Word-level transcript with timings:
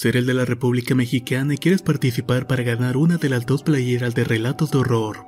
Si 0.00 0.08
eres 0.08 0.24
de 0.24 0.32
la 0.32 0.46
República 0.46 0.94
Mexicana 0.94 1.52
y 1.52 1.58
quieres 1.58 1.82
participar 1.82 2.46
para 2.46 2.62
ganar 2.62 2.96
una 2.96 3.18
de 3.18 3.28
las 3.28 3.44
dos 3.44 3.62
playeras 3.62 4.14
de 4.14 4.24
Relatos 4.24 4.70
de 4.70 4.78
Horror, 4.78 5.26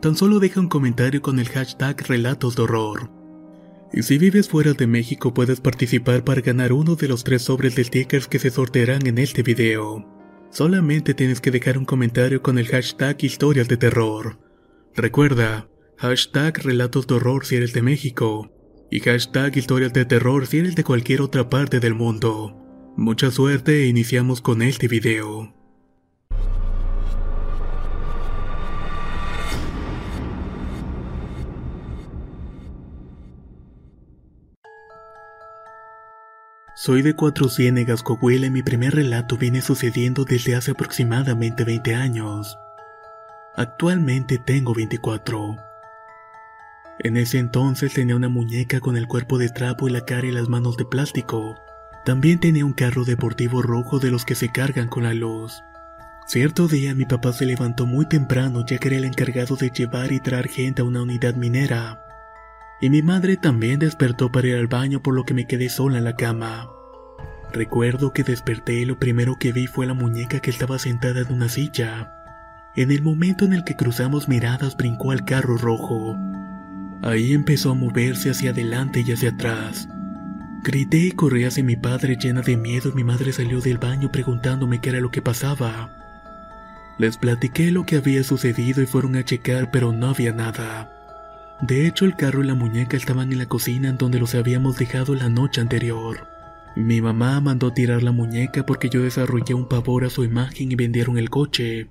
tan 0.00 0.16
solo 0.16 0.38
deja 0.40 0.60
un 0.60 0.70
comentario 0.70 1.20
con 1.20 1.38
el 1.38 1.50
hashtag 1.50 2.08
Relatos 2.08 2.56
de 2.56 2.62
Horror. 2.62 3.10
Y 3.92 4.04
si 4.04 4.16
vives 4.16 4.48
fuera 4.48 4.72
de 4.72 4.86
México 4.86 5.34
puedes 5.34 5.60
participar 5.60 6.24
para 6.24 6.40
ganar 6.40 6.72
uno 6.72 6.96
de 6.96 7.06
los 7.06 7.22
tres 7.22 7.42
sobres 7.42 7.76
de 7.76 7.84
stickers 7.84 8.28
que 8.28 8.38
se 8.38 8.48
sortearán 8.48 9.06
en 9.06 9.18
este 9.18 9.42
video. 9.42 10.08
Solamente 10.48 11.12
tienes 11.12 11.42
que 11.42 11.50
dejar 11.50 11.76
un 11.76 11.84
comentario 11.84 12.40
con 12.40 12.56
el 12.58 12.68
hashtag 12.68 13.22
Historias 13.22 13.68
de 13.68 13.76
Terror. 13.76 14.38
Recuerda, 14.96 15.68
hashtag 15.98 16.62
Relatos 16.64 17.06
de 17.08 17.16
Horror 17.16 17.44
si 17.44 17.56
eres 17.56 17.74
de 17.74 17.82
México 17.82 18.50
y 18.90 19.00
hashtag 19.00 19.58
Historias 19.58 19.92
de 19.92 20.06
Terror 20.06 20.46
si 20.46 20.60
eres 20.60 20.76
de 20.76 20.84
cualquier 20.84 21.20
otra 21.20 21.50
parte 21.50 21.78
del 21.78 21.92
mundo. 21.92 22.64
Mucha 22.98 23.30
suerte 23.30 23.84
e 23.84 23.86
iniciamos 23.86 24.40
con 24.40 24.60
este 24.60 24.88
video. 24.88 25.54
Soy 36.74 37.02
de 37.02 37.14
Cuatro 37.14 37.48
Ciénegas, 37.48 38.02
Coahuila 38.02 38.48
y 38.48 38.50
mi 38.50 38.64
primer 38.64 38.96
relato 38.96 39.36
viene 39.36 39.62
sucediendo 39.62 40.24
desde 40.24 40.56
hace 40.56 40.72
aproximadamente 40.72 41.62
20 41.62 41.94
años. 41.94 42.58
Actualmente 43.54 44.38
tengo 44.38 44.74
24. 44.74 45.56
En 46.98 47.16
ese 47.16 47.38
entonces 47.38 47.94
tenía 47.94 48.16
una 48.16 48.28
muñeca 48.28 48.80
con 48.80 48.96
el 48.96 49.06
cuerpo 49.06 49.38
de 49.38 49.50
trapo 49.50 49.86
y 49.86 49.92
la 49.92 50.04
cara 50.04 50.26
y 50.26 50.32
las 50.32 50.48
manos 50.48 50.76
de 50.76 50.84
plástico. 50.84 51.54
También 52.08 52.38
tenía 52.38 52.64
un 52.64 52.72
carro 52.72 53.04
deportivo 53.04 53.60
rojo 53.60 53.98
de 53.98 54.10
los 54.10 54.24
que 54.24 54.34
se 54.34 54.48
cargan 54.48 54.88
con 54.88 55.02
la 55.02 55.12
luz. 55.12 55.62
Cierto 56.26 56.66
día 56.66 56.94
mi 56.94 57.04
papá 57.04 57.34
se 57.34 57.44
levantó 57.44 57.84
muy 57.84 58.06
temprano 58.06 58.64
ya 58.66 58.78
que 58.78 58.88
era 58.88 58.96
el 58.96 59.04
encargado 59.04 59.56
de 59.56 59.68
llevar 59.68 60.10
y 60.10 60.18
traer 60.18 60.48
gente 60.48 60.80
a 60.80 60.86
una 60.86 61.02
unidad 61.02 61.34
minera. 61.34 62.02
Y 62.80 62.88
mi 62.88 63.02
madre 63.02 63.36
también 63.36 63.78
despertó 63.78 64.32
para 64.32 64.48
ir 64.48 64.54
al 64.56 64.68
baño 64.68 65.02
por 65.02 65.14
lo 65.14 65.24
que 65.24 65.34
me 65.34 65.46
quedé 65.46 65.68
sola 65.68 65.98
en 65.98 66.04
la 66.04 66.16
cama. 66.16 66.70
Recuerdo 67.52 68.14
que 68.14 68.24
desperté 68.24 68.80
y 68.80 68.84
lo 68.86 68.98
primero 68.98 69.36
que 69.38 69.52
vi 69.52 69.66
fue 69.66 69.84
la 69.84 69.92
muñeca 69.92 70.40
que 70.40 70.48
estaba 70.48 70.78
sentada 70.78 71.20
en 71.20 71.30
una 71.30 71.50
silla. 71.50 72.10
En 72.74 72.90
el 72.90 73.02
momento 73.02 73.44
en 73.44 73.52
el 73.52 73.64
que 73.64 73.76
cruzamos 73.76 74.30
miradas 74.30 74.78
brincó 74.78 75.10
al 75.10 75.26
carro 75.26 75.58
rojo. 75.58 76.16
Ahí 77.02 77.34
empezó 77.34 77.72
a 77.72 77.74
moverse 77.74 78.30
hacia 78.30 78.52
adelante 78.52 79.04
y 79.06 79.12
hacia 79.12 79.28
atrás. 79.28 79.90
Grité 80.62 80.98
y 80.98 81.10
corrí 81.12 81.44
hacia 81.44 81.62
mi 81.62 81.76
padre 81.76 82.16
llena 82.16 82.42
de 82.42 82.56
miedo 82.56 82.90
y 82.90 82.92
mi 82.92 83.04
madre 83.04 83.32
salió 83.32 83.60
del 83.60 83.78
baño 83.78 84.10
preguntándome 84.10 84.80
qué 84.80 84.90
era 84.90 85.00
lo 85.00 85.10
que 85.10 85.22
pasaba. 85.22 85.94
Les 86.98 87.16
platiqué 87.16 87.70
lo 87.70 87.86
que 87.86 87.96
había 87.96 88.24
sucedido 88.24 88.82
y 88.82 88.86
fueron 88.86 89.14
a 89.14 89.24
checar 89.24 89.70
pero 89.70 89.92
no 89.92 90.08
había 90.08 90.32
nada. 90.32 90.92
De 91.60 91.86
hecho 91.86 92.04
el 92.04 92.16
carro 92.16 92.42
y 92.42 92.46
la 92.46 92.54
muñeca 92.54 92.96
estaban 92.96 93.32
en 93.32 93.38
la 93.38 93.46
cocina 93.46 93.88
en 93.88 93.98
donde 93.98 94.18
los 94.18 94.34
habíamos 94.34 94.76
dejado 94.78 95.14
la 95.14 95.28
noche 95.28 95.60
anterior. 95.60 96.26
Mi 96.74 97.00
mamá 97.00 97.40
mandó 97.40 97.72
tirar 97.72 98.02
la 98.02 98.12
muñeca 98.12 98.66
porque 98.66 98.88
yo 98.88 99.02
desarrollé 99.02 99.54
un 99.54 99.68
pavor 99.68 100.04
a 100.04 100.10
su 100.10 100.24
imagen 100.24 100.72
y 100.72 100.74
vendieron 100.74 101.18
el 101.18 101.30
coche. 101.30 101.88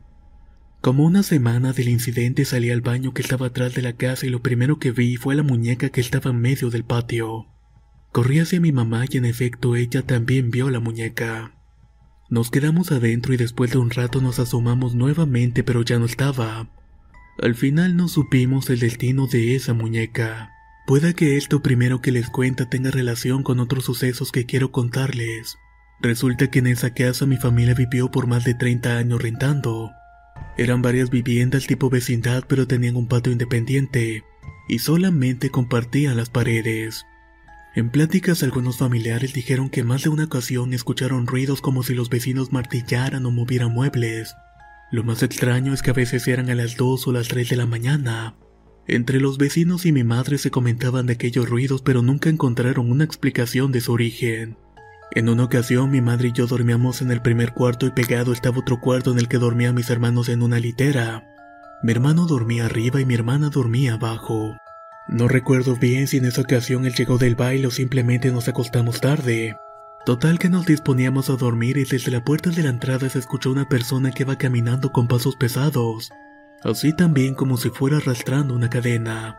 Como 0.82 1.06
una 1.06 1.24
semana 1.24 1.72
del 1.72 1.88
incidente 1.88 2.44
salí 2.44 2.70
al 2.70 2.82
baño 2.82 3.14
que 3.14 3.22
estaba 3.22 3.48
atrás 3.48 3.74
de 3.76 3.82
la 3.82 3.94
casa 3.94 4.26
y 4.26 4.30
lo 4.30 4.42
primero 4.42 4.78
que 4.78 4.92
vi 4.92 5.16
fue 5.16 5.36
la 5.36 5.44
muñeca 5.44 5.90
que 5.90 6.02
estaba 6.02 6.32
en 6.32 6.40
medio 6.40 6.70
del 6.70 6.84
patio. 6.84 7.48
Corrí 8.18 8.40
hacia 8.40 8.60
mi 8.60 8.72
mamá 8.72 9.06
y 9.08 9.18
en 9.18 9.26
efecto 9.26 9.76
ella 9.76 10.02
también 10.02 10.50
vio 10.50 10.72
la 10.72 10.80
muñeca. 10.80 11.52
Nos 12.32 12.50
quedamos 12.50 12.92
adentro 12.92 13.32
y 13.32 13.38
después 13.38 13.70
de 13.70 13.78
un 13.78 13.92
rato 13.92 14.22
nos 14.22 14.40
asomamos 14.40 14.96
nuevamente 14.96 15.64
pero 15.64 15.84
ya 15.84 16.00
no 16.00 16.06
estaba. 16.06 16.68
Al 17.40 17.54
final 17.54 17.96
no 17.96 18.08
supimos 18.08 18.72
el 18.72 18.80
destino 18.80 19.28
de 19.28 19.56
esa 19.56 19.76
muñeca. 19.76 20.50
Pueda 20.88 21.14
que 21.14 21.38
esto 21.38 21.62
primero 21.62 22.02
que 22.02 22.12
les 22.12 22.32
cuenta 22.32 22.68
tenga 22.68 22.90
relación 22.90 23.44
con 23.44 23.60
otros 23.60 23.86
sucesos 23.86 24.32
que 24.32 24.48
quiero 24.48 24.72
contarles. 24.72 25.60
Resulta 26.02 26.50
que 26.50 26.58
en 26.58 26.66
esa 26.66 26.96
casa 26.96 27.28
mi 27.28 27.38
familia 27.38 27.76
vivió 27.76 28.10
por 28.10 28.26
más 28.26 28.44
de 28.46 28.56
30 28.56 28.98
años 28.98 29.22
rentando. 29.22 29.92
Eran 30.58 30.82
varias 30.82 31.12
viviendas 31.12 31.68
tipo 31.68 31.92
vecindad 31.92 32.46
pero 32.48 32.66
tenían 32.66 32.96
un 32.96 33.08
patio 33.08 33.32
independiente 33.32 34.24
y 34.68 34.80
solamente 34.80 35.52
compartían 35.52 36.18
las 36.18 36.32
paredes. 36.32 37.06
En 37.78 37.92
pláticas 37.92 38.42
algunos 38.42 38.78
familiares 38.78 39.34
dijeron 39.34 39.70
que 39.70 39.84
más 39.84 40.02
de 40.02 40.10
una 40.10 40.24
ocasión 40.24 40.74
escucharon 40.74 41.28
ruidos 41.28 41.62
como 41.62 41.84
si 41.84 41.94
los 41.94 42.10
vecinos 42.10 42.52
martillaran 42.52 43.24
o 43.28 43.30
movieran 43.30 43.72
muebles. 43.72 44.36
Lo 44.90 45.04
más 45.04 45.22
extraño 45.22 45.76
es 45.76 45.84
que 45.84 45.92
a 45.92 45.94
veces 45.94 46.28
eran 46.28 46.50
a 46.50 46.56
las 46.56 46.76
2 46.76 47.08
o 47.08 47.12
las 47.12 47.28
3 47.28 47.50
de 47.50 47.56
la 47.56 47.68
mañana. 47.68 48.34
Entre 48.88 49.20
los 49.20 49.38
vecinos 49.38 49.86
y 49.86 49.92
mi 49.92 50.04
madre 50.04 50.40
se 50.40 50.50
comentaban 50.50 51.06
de 51.06 51.14
aquellos 51.14 51.48
ruidos 51.48 51.84
pero 51.84 52.02
nunca 52.02 52.32
encontraron 52.32 52.90
una 52.90 53.04
explicación 53.04 53.72
de 53.72 53.82
su 53.82 53.94
origen. 53.94 54.58
En 55.12 55.30
una 55.30 55.44
ocasión 55.44 55.92
mi 55.92 56.02
madre 56.02 56.30
y 56.30 56.32
yo 56.32 56.48
dormíamos 56.48 57.04
en 57.04 57.12
el 57.12 57.22
primer 57.22 57.54
cuarto 57.54 57.86
y 57.86 57.92
pegado 57.92 58.34
estaba 58.34 58.58
otro 58.58 58.82
cuarto 58.82 59.12
en 59.12 59.20
el 59.20 59.28
que 59.28 59.38
dormían 59.38 59.76
mis 59.76 59.92
hermanos 59.92 60.30
en 60.30 60.42
una 60.42 60.58
litera. 60.58 61.28
Mi 61.84 61.92
hermano 61.92 62.26
dormía 62.26 62.66
arriba 62.66 63.00
y 63.02 63.06
mi 63.06 63.14
hermana 63.14 63.52
dormía 63.52 63.94
abajo. 63.94 64.58
No 65.08 65.30
recuerdo 65.30 65.76
bien 65.78 66.08
si 66.08 66.18
en 66.18 66.26
esa 66.26 66.42
ocasión 66.42 66.86
él 66.86 66.94
llegó 66.94 67.18
del 67.18 67.36
baile 67.36 67.68
o 67.68 67.72
simplemente 67.72 68.30
nos 68.32 68.48
acostamos 68.50 69.00
tarde. 69.00 69.56
Total 70.06 70.38
que 70.38 70.50
nos 70.50 70.66
disponíamos 70.66 71.30
a 71.30 71.38
dormir 71.38 71.78
y 71.78 71.86
desde 71.86 72.12
la 72.12 72.24
puerta 72.24 72.50
de 72.50 72.64
la 72.64 72.70
entrada 72.70 73.10
se 73.10 73.20
escuchó 73.20 73.52
una 73.52 73.70
persona 73.70 74.12
que 74.12 74.24
iba 74.24 74.38
caminando 74.38 74.92
con 74.92 75.08
pasos 75.08 75.36
pesados, 75.36 76.12
así 76.64 76.94
también 76.94 77.36
como 77.36 77.58
si 77.58 77.70
fuera 77.70 77.98
arrastrando 77.98 78.54
una 78.54 78.70
cadena. 78.70 79.38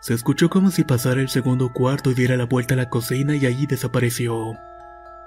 Se 0.00 0.14
escuchó 0.14 0.48
como 0.48 0.70
si 0.70 0.82
pasara 0.84 1.20
el 1.20 1.28
segundo 1.28 1.72
cuarto 1.72 2.10
y 2.10 2.14
diera 2.14 2.36
la 2.36 2.46
vuelta 2.46 2.74
a 2.74 2.78
la 2.78 2.88
cocina 2.88 3.36
y 3.36 3.46
allí 3.46 3.66
desapareció. 3.66 4.54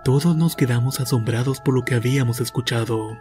Todos 0.03 0.35
nos 0.35 0.55
quedamos 0.55 0.99
asombrados 0.99 1.61
por 1.61 1.75
lo 1.75 1.85
que 1.85 1.95
habíamos 1.95 2.41
escuchado. 2.41 3.17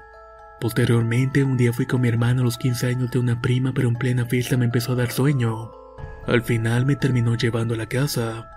Posteriormente, 0.61 1.45
un 1.45 1.57
día 1.57 1.73
fui 1.73 1.87
con 1.87 2.01
mi 2.01 2.09
hermano 2.09 2.41
a 2.41 2.45
los 2.45 2.59
15 2.59 2.87
años 2.87 3.11
de 3.11 3.19
una 3.19 3.41
prima, 3.41 3.73
pero 3.75 3.89
en 3.89 3.97
plena 3.97 4.27
fiesta 4.27 4.57
me 4.57 4.65
empezó 4.65 4.93
a 4.93 4.97
dar 4.97 5.13
sueño. 5.13 5.84
Al 6.27 6.43
final 6.43 6.87
me 6.87 6.97
terminó 6.97 7.35
llevando 7.35 7.75
a 7.75 7.77
la 7.77 7.87
casa. 7.87 8.49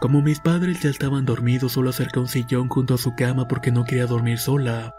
Como 0.00 0.22
mis 0.22 0.40
padres 0.40 0.80
ya 0.80 0.88
estaban 0.88 1.26
dormidos, 1.26 1.72
solo 1.72 1.90
acerqué 1.90 2.18
un 2.18 2.28
sillón 2.28 2.68
junto 2.68 2.94
a 2.94 2.98
su 2.98 3.14
cama 3.14 3.46
porque 3.46 3.70
no 3.70 3.84
quería 3.84 4.06
dormir 4.06 4.38
sola. 4.38 4.94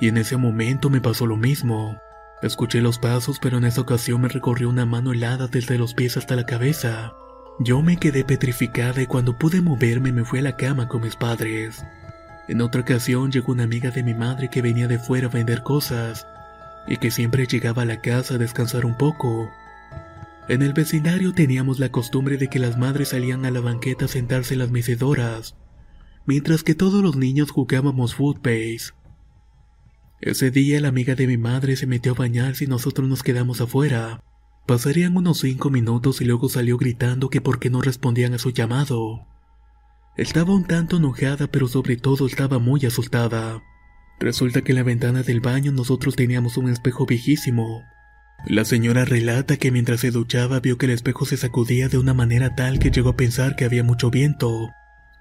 Y 0.00 0.08
en 0.08 0.16
ese 0.16 0.36
momento 0.36 0.90
me 0.90 1.00
pasó 1.00 1.26
lo 1.26 1.36
mismo. 1.36 2.00
Escuché 2.42 2.80
los 2.80 2.98
pasos, 2.98 3.38
pero 3.38 3.58
en 3.58 3.64
esa 3.64 3.82
ocasión 3.82 4.22
me 4.22 4.28
recorrió 4.28 4.68
una 4.68 4.86
mano 4.86 5.12
helada 5.12 5.46
desde 5.46 5.78
los 5.78 5.94
pies 5.94 6.16
hasta 6.16 6.34
la 6.34 6.46
cabeza. 6.46 7.12
Yo 7.60 7.82
me 7.82 7.98
quedé 7.98 8.24
petrificada 8.24 9.02
y 9.02 9.06
cuando 9.06 9.38
pude 9.38 9.60
moverme 9.60 10.10
me 10.10 10.24
fui 10.24 10.38
a 10.38 10.42
la 10.42 10.56
cama 10.56 10.88
con 10.88 11.02
mis 11.02 11.14
padres. 11.14 11.84
En 12.48 12.62
otra 12.62 12.80
ocasión 12.80 13.30
llegó 13.30 13.52
una 13.52 13.64
amiga 13.64 13.90
de 13.90 14.02
mi 14.02 14.14
madre 14.14 14.48
que 14.48 14.62
venía 14.62 14.88
de 14.88 14.98
fuera 14.98 15.28
a 15.28 15.30
vender 15.30 15.62
cosas 15.62 16.26
y 16.88 16.96
que 16.96 17.10
siempre 17.10 17.46
llegaba 17.46 17.82
a 17.82 17.84
la 17.84 18.00
casa 18.00 18.34
a 18.34 18.38
descansar 18.38 18.86
un 18.86 18.96
poco. 18.96 19.52
En 20.50 20.62
el 20.62 20.72
vecindario 20.72 21.32
teníamos 21.32 21.78
la 21.78 21.92
costumbre 21.92 22.36
de 22.36 22.48
que 22.48 22.58
las 22.58 22.76
madres 22.76 23.10
salían 23.10 23.44
a 23.44 23.52
la 23.52 23.60
banqueta 23.60 24.06
a 24.06 24.08
sentarse 24.08 24.54
en 24.54 24.58
las 24.58 24.72
mecedoras, 24.72 25.54
mientras 26.26 26.64
que 26.64 26.74
todos 26.74 27.04
los 27.04 27.14
niños 27.14 27.52
jugábamos 27.52 28.16
footbase. 28.16 28.92
Ese 30.20 30.50
día 30.50 30.80
la 30.80 30.88
amiga 30.88 31.14
de 31.14 31.28
mi 31.28 31.36
madre 31.36 31.76
se 31.76 31.86
metió 31.86 32.10
a 32.10 32.14
bañarse 32.16 32.64
y 32.64 32.66
nosotros 32.66 33.08
nos 33.08 33.22
quedamos 33.22 33.60
afuera. 33.60 34.24
Pasarían 34.66 35.16
unos 35.16 35.38
cinco 35.38 35.70
minutos 35.70 36.20
y 36.20 36.24
luego 36.24 36.48
salió 36.48 36.78
gritando 36.78 37.30
que 37.30 37.40
por 37.40 37.60
qué 37.60 37.70
no 37.70 37.80
respondían 37.80 38.34
a 38.34 38.38
su 38.38 38.50
llamado. 38.50 39.28
Estaba 40.16 40.52
un 40.52 40.64
tanto 40.64 40.96
enojada 40.96 41.46
pero 41.46 41.68
sobre 41.68 41.96
todo 41.96 42.26
estaba 42.26 42.58
muy 42.58 42.84
asustada. 42.86 43.62
Resulta 44.18 44.62
que 44.62 44.72
en 44.72 44.78
la 44.78 44.82
ventana 44.82 45.22
del 45.22 45.38
baño 45.38 45.70
nosotros 45.70 46.16
teníamos 46.16 46.56
un 46.56 46.68
espejo 46.70 47.06
viejísimo, 47.06 47.84
la 48.46 48.64
señora 48.64 49.04
relata 49.04 49.56
que 49.56 49.70
mientras 49.70 50.00
se 50.00 50.10
duchaba 50.10 50.60
vio 50.60 50.78
que 50.78 50.86
el 50.86 50.92
espejo 50.92 51.26
se 51.26 51.36
sacudía 51.36 51.88
de 51.88 51.98
una 51.98 52.14
manera 52.14 52.54
tal 52.54 52.78
que 52.78 52.90
llegó 52.90 53.10
a 53.10 53.16
pensar 53.16 53.54
que 53.54 53.64
había 53.64 53.84
mucho 53.84 54.10
viento, 54.10 54.70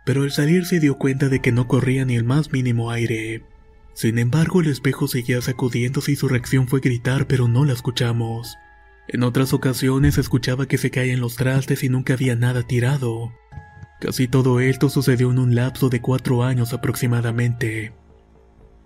pero 0.06 0.24
al 0.24 0.32
salir 0.32 0.66
se 0.66 0.80
dio 0.80 0.98
cuenta 0.98 1.30
de 1.30 1.42
que 1.42 1.52
no 1.52 1.68
corría 1.68 2.06
ni 2.06 2.16
el 2.16 2.24
más 2.24 2.52
mínimo 2.52 2.92
aire. 2.92 3.44
Sin 3.94 4.18
embargo, 4.18 4.62
el 4.62 4.68
espejo 4.68 5.08
seguía 5.08 5.42
sacudiéndose 5.42 6.14
y 6.14 6.16
su 6.16 6.30
reacción 6.30 6.68
fue 6.68 6.80
gritar, 6.80 7.28
pero 7.28 7.48
no 7.48 7.66
la 7.66 7.74
escuchamos. 7.74 8.56
En 9.10 9.24
otras 9.24 9.54
ocasiones 9.54 10.18
escuchaba 10.18 10.68
que 10.68 10.78
se 10.78 10.90
caían 10.90 11.20
los 11.20 11.36
trastes 11.36 11.84
y 11.84 11.90
nunca 11.90 12.14
había 12.14 12.36
nada 12.36 12.64
tirado. 12.64 13.34
Casi 14.00 14.30
todo 14.30 14.62
esto 14.62 14.88
sucedió 14.88 15.30
en 15.32 15.40
un 15.40 15.56
lapso 15.56 15.90
de 15.90 16.00
cuatro 16.00 16.44
años 16.44 16.74
aproximadamente. 16.74 17.92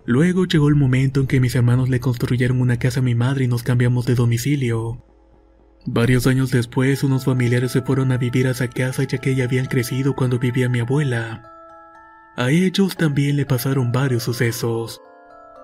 Luego 0.05 0.45
llegó 0.45 0.67
el 0.67 0.75
momento 0.75 1.21
en 1.21 1.27
que 1.27 1.39
mis 1.39 1.55
hermanos 1.55 1.89
le 1.89 2.00
construyeron 2.00 2.59
una 2.59 2.77
casa 2.77 3.00
a 3.00 3.03
mi 3.03 3.15
madre 3.15 3.45
y 3.45 3.47
nos 3.47 3.63
cambiamos 3.63 4.05
de 4.05 4.15
domicilio. 4.15 5.01
Varios 5.85 6.27
años 6.27 6.51
después, 6.51 7.03
unos 7.03 7.25
familiares 7.25 7.71
se 7.71 7.81
fueron 7.81 8.11
a 8.11 8.17
vivir 8.17 8.47
a 8.47 8.51
esa 8.51 8.67
casa 8.69 9.03
ya 9.03 9.17
que 9.17 9.35
ya 9.35 9.45
habían 9.45 9.65
crecido 9.65 10.15
cuando 10.15 10.39
vivía 10.39 10.69
mi 10.69 10.79
abuela. 10.79 11.44
A 12.35 12.50
ellos 12.50 12.97
también 12.97 13.38
le 13.38 13.45
pasaron 13.45 13.91
varios 13.91 14.23
sucesos. 14.23 15.01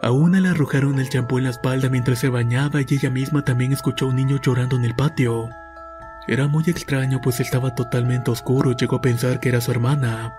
A 0.01 0.12
una 0.12 0.39
le 0.39 0.50
arrojaron 0.50 1.00
el 1.00 1.09
champú 1.09 1.38
en 1.38 1.45
la 1.45 1.50
espalda 1.50 1.89
mientras 1.89 2.19
se 2.19 2.30
bañaba 2.30 2.81
y 2.81 2.85
ella 2.89 3.09
misma 3.09 3.44
también 3.44 3.74
escuchó 3.74 4.06
a 4.06 4.09
un 4.09 4.15
niño 4.15 4.39
llorando 4.42 4.77
en 4.77 4.85
el 4.85 4.95
patio. 4.95 5.50
Era 6.27 6.47
muy 6.47 6.63
extraño 6.68 7.19
pues 7.21 7.39
estaba 7.39 7.75
totalmente 7.75 8.31
oscuro 8.31 8.71
y 8.71 8.75
llegó 8.75 8.97
a 8.97 9.01
pensar 9.01 9.39
que 9.39 9.50
era 9.50 9.59
su 9.59 9.71
hermana. 9.71 10.33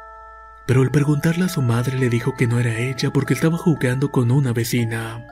Pero 0.70 0.82
al 0.82 0.93
preguntarle 0.93 1.46
a 1.46 1.49
su 1.49 1.62
madre 1.62 1.99
le 1.99 2.08
dijo 2.08 2.37
que 2.37 2.46
no 2.46 2.61
era 2.61 2.78
ella 2.78 3.12
porque 3.12 3.34
estaba 3.34 3.58
jugando 3.58 4.12
con 4.12 4.31
una 4.31 4.52
vecina. 4.52 5.26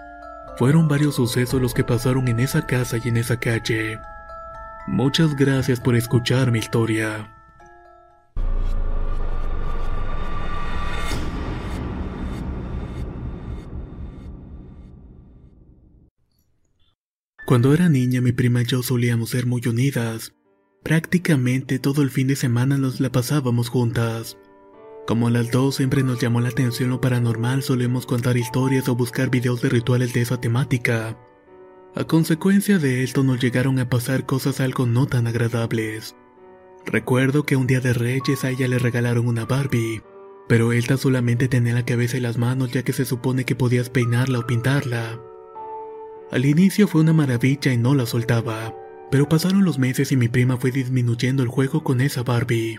Fueron 0.56 0.88
varios 0.88 1.14
sucesos 1.14 1.62
los 1.62 1.74
que 1.74 1.84
pasaron 1.84 2.26
en 2.26 2.40
esa 2.40 2.66
casa 2.66 2.96
y 2.96 3.06
en 3.06 3.18
esa 3.18 3.38
calle. 3.38 4.00
Muchas 4.88 5.36
gracias 5.36 5.78
por 5.78 5.94
escuchar 5.94 6.50
mi 6.50 6.58
historia. 6.58 7.32
Cuando 17.46 17.72
era 17.72 17.88
niña 17.88 18.20
mi 18.20 18.32
prima 18.32 18.62
y 18.62 18.64
yo 18.64 18.82
solíamos 18.82 19.30
ser 19.30 19.46
muy 19.46 19.62
unidas. 19.68 20.32
Prácticamente 20.82 21.78
todo 21.78 22.02
el 22.02 22.10
fin 22.10 22.26
de 22.26 22.34
semana 22.34 22.76
nos 22.76 22.98
la 22.98 23.12
pasábamos 23.12 23.68
juntas. 23.68 24.36
Como 25.08 25.30
las 25.30 25.50
dos 25.50 25.76
siempre 25.76 26.02
nos 26.02 26.20
llamó 26.20 26.42
la 26.42 26.50
atención 26.50 26.90
lo 26.90 27.00
paranormal, 27.00 27.62
solemos 27.62 28.04
contar 28.04 28.36
historias 28.36 28.90
o 28.90 28.94
buscar 28.94 29.30
videos 29.30 29.62
de 29.62 29.70
rituales 29.70 30.12
de 30.12 30.20
esa 30.20 30.38
temática. 30.38 31.16
A 31.94 32.04
consecuencia 32.04 32.78
de 32.78 33.02
esto 33.02 33.22
nos 33.22 33.40
llegaron 33.40 33.78
a 33.78 33.88
pasar 33.88 34.26
cosas 34.26 34.60
algo 34.60 34.84
no 34.84 35.06
tan 35.06 35.26
agradables. 35.26 36.14
Recuerdo 36.84 37.44
que 37.44 37.56
un 37.56 37.66
día 37.66 37.80
de 37.80 37.94
Reyes 37.94 38.44
a 38.44 38.50
ella 38.50 38.68
le 38.68 38.78
regalaron 38.78 39.26
una 39.26 39.46
Barbie, 39.46 40.02
pero 40.46 40.74
esta 40.74 40.98
solamente 40.98 41.48
tenía 41.48 41.72
la 41.72 41.86
cabeza 41.86 42.18
y 42.18 42.20
las 42.20 42.36
manos 42.36 42.70
ya 42.72 42.82
que 42.82 42.92
se 42.92 43.06
supone 43.06 43.46
que 43.46 43.56
podías 43.56 43.88
peinarla 43.88 44.40
o 44.40 44.46
pintarla. 44.46 45.18
Al 46.30 46.44
inicio 46.44 46.86
fue 46.86 47.00
una 47.00 47.14
maravilla 47.14 47.72
y 47.72 47.78
no 47.78 47.94
la 47.94 48.04
soltaba, 48.04 48.74
pero 49.10 49.26
pasaron 49.26 49.64
los 49.64 49.78
meses 49.78 50.12
y 50.12 50.18
mi 50.18 50.28
prima 50.28 50.58
fue 50.58 50.70
disminuyendo 50.70 51.42
el 51.42 51.48
juego 51.48 51.82
con 51.82 52.02
esa 52.02 52.22
Barbie. 52.24 52.78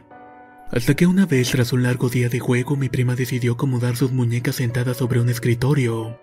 Hasta 0.71 0.95
que 0.95 1.07
una 1.07 1.25
vez 1.25 1.49
tras 1.49 1.73
un 1.73 1.81
largo 1.81 2.09
día 2.09 2.29
de 2.29 2.39
juego 2.39 2.75
mi 2.75 2.89
prima 2.89 3.15
decidió 3.15 3.53
acomodar 3.53 3.95
sus 3.95 4.11
muñecas 4.11 4.55
sentadas 4.55 4.97
sobre 4.97 5.19
un 5.19 5.29
escritorio. 5.29 6.19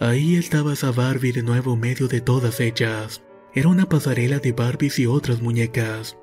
Ahí 0.00 0.34
estaba 0.34 0.72
esa 0.72 0.90
Barbie 0.90 1.32
de 1.32 1.42
nuevo 1.42 1.76
medio 1.76 2.08
de 2.08 2.20
todas 2.20 2.58
ellas. 2.60 3.22
Era 3.54 3.68
una 3.68 3.88
pasarela 3.88 4.40
de 4.40 4.52
Barbies 4.52 4.98
y 4.98 5.06
otras 5.06 5.40
muñecas. 5.40 6.18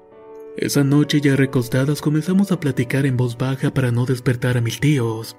Esa 0.58 0.84
noche 0.84 1.22
ya 1.22 1.36
recostadas 1.36 2.02
comenzamos 2.02 2.52
a 2.52 2.60
platicar 2.60 3.06
en 3.06 3.18
voz 3.18 3.38
baja 3.38 3.74
para 3.74 3.92
no 3.92 4.06
despertar 4.06 4.58
a 4.58 4.62
mis 4.62 4.80
tíos. 4.80 5.38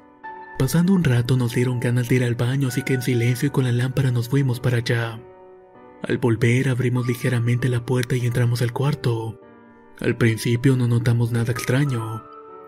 Pasando 0.59 0.95
un 0.95 1.05
rato 1.05 1.37
nos 1.37 1.55
dieron 1.55 1.81
ganas 1.81 2.09
de 2.09 2.17
ir 2.17 2.25
al 2.25 2.35
baño, 2.35 2.69
así 2.69 2.83
que 2.83 2.95
en 2.95 3.03
silencio 3.03 3.49
y 3.49 3.51
con 3.51 3.65
la 3.65 3.73
lámpara 3.73 4.11
nos 4.11 4.29
fuimos 4.31 4.59
para 4.59 4.79
allá. 4.79 5.21
Al 6.03 6.19
volver 6.19 6.69
abrimos 6.69 7.07
ligeramente 7.07 7.69
la 7.69 7.85
puerta 7.85 8.17
y 8.17 8.27
entramos 8.27 8.63
al 8.63 8.73
cuarto. 8.73 9.39
Al 10.01 10.17
principio 10.17 10.77
no 10.77 10.89
notamos 10.89 11.33
nada 11.33 11.53
extraño, 11.53 12.25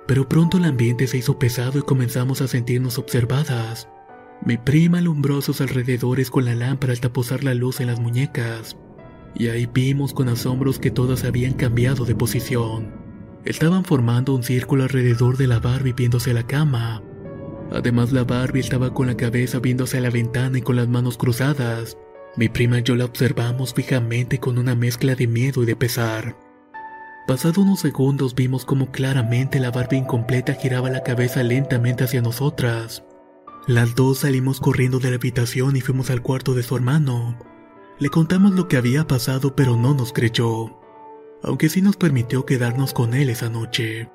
pero 0.06 0.28
pronto 0.28 0.58
el 0.58 0.64
ambiente 0.64 1.06
se 1.06 1.19
hizo 1.19 1.38
pesado 1.38 1.78
y 1.78 1.82
comenzamos 1.82 2.40
a 2.40 2.49
sentirnos 2.49 2.99
observadas. 2.99 3.88
Mi 4.44 4.56
prima 4.56 4.99
alumbró 4.99 5.40
sus 5.43 5.61
alrededores 5.61 6.31
con 6.31 6.44
la 6.44 6.55
lámpara 6.55 6.93
hasta 6.93 7.12
posar 7.12 7.43
la 7.43 7.55
luz 7.55 7.81
en 7.81 7.88
las 7.88 8.00
muñecas, 8.00 8.76
y 9.34 9.49
ahí 9.49 9.67
vimos 9.67 10.14
con 10.14 10.28
asombros 10.28 10.78
que 10.78 10.90
todas 10.90 11.25
habían 11.25 11.55
cambiado 11.55 12.05
de 12.05 12.14
posición. 12.14 12.94
Estaban 13.44 13.84
formando 13.84 14.34
un 14.34 14.43
círculo 14.43 14.84
alrededor 14.84 15.37
de 15.37 15.46
la 15.46 15.61
Barbie 15.61 15.93
viéndose 15.93 16.32
la 16.32 16.46
cama, 16.46 17.02
Además 17.70 18.12
la 18.12 18.25
Barbie 18.25 18.61
estaba 18.61 18.94
con 18.94 19.06
la 19.06 19.17
cabeza 19.17 19.58
viéndose 19.58 19.99
a 19.99 20.00
la 20.00 20.11
ventana 20.11 20.58
y 20.58 20.62
con 20.62 20.76
las 20.76 20.88
manos 20.88 21.17
cruzadas. 21.19 21.96
Mi 22.37 22.49
prima 22.49 22.78
y 22.78 22.82
yo 22.82 22.94
la 22.96 23.05
observamos 23.05 23.75
fijamente 23.75 24.38
con 24.38 24.58
una 24.58 24.75
mezcla 24.75 25.14
de 25.14 25.26
miedo 25.26 25.62
y 25.62 25.67
de 25.67 25.76
pesar. 25.76 26.37
Pasado 27.26 27.62
unos 27.62 27.81
segundos 27.81 28.37
vimos 28.37 28.64
como 28.64 28.93
claramente 28.93 29.58
la 29.58 29.73
Barbie 29.73 29.99
incompleta 29.99 30.55
giraba 30.55 30.90
la 30.90 31.02
cabeza 31.02 31.43
lentamente 31.43 32.05
hacia 32.05 32.23
nosotras. 32.23 33.02
Las 33.67 33.96
dos 33.96 34.19
salimos 34.19 34.61
corriendo 34.61 35.00
de 35.00 35.11
la 35.11 35.17
habitación 35.17 35.75
y 35.75 35.81
fuimos 35.81 36.11
al 36.11 36.23
cuarto 36.23 36.55
de 36.55 36.62
su 36.62 36.76
hermano. 36.76 37.37
Le 37.99 38.11
contamos 38.11 38.52
lo 38.52 38.69
que 38.69 38.76
había 38.76 39.08
pasado 39.08 39.56
pero 39.56 39.75
no 39.75 39.93
nos 39.93 40.12
creyó, 40.12 40.78
aunque 41.43 41.69
sí 41.69 41.82
nos 41.82 41.96
permitió 41.96 42.46
quedarnos 42.46 42.93
con 42.93 43.12
él 43.12 43.28
esa 43.28 43.49
noche. 43.49 44.08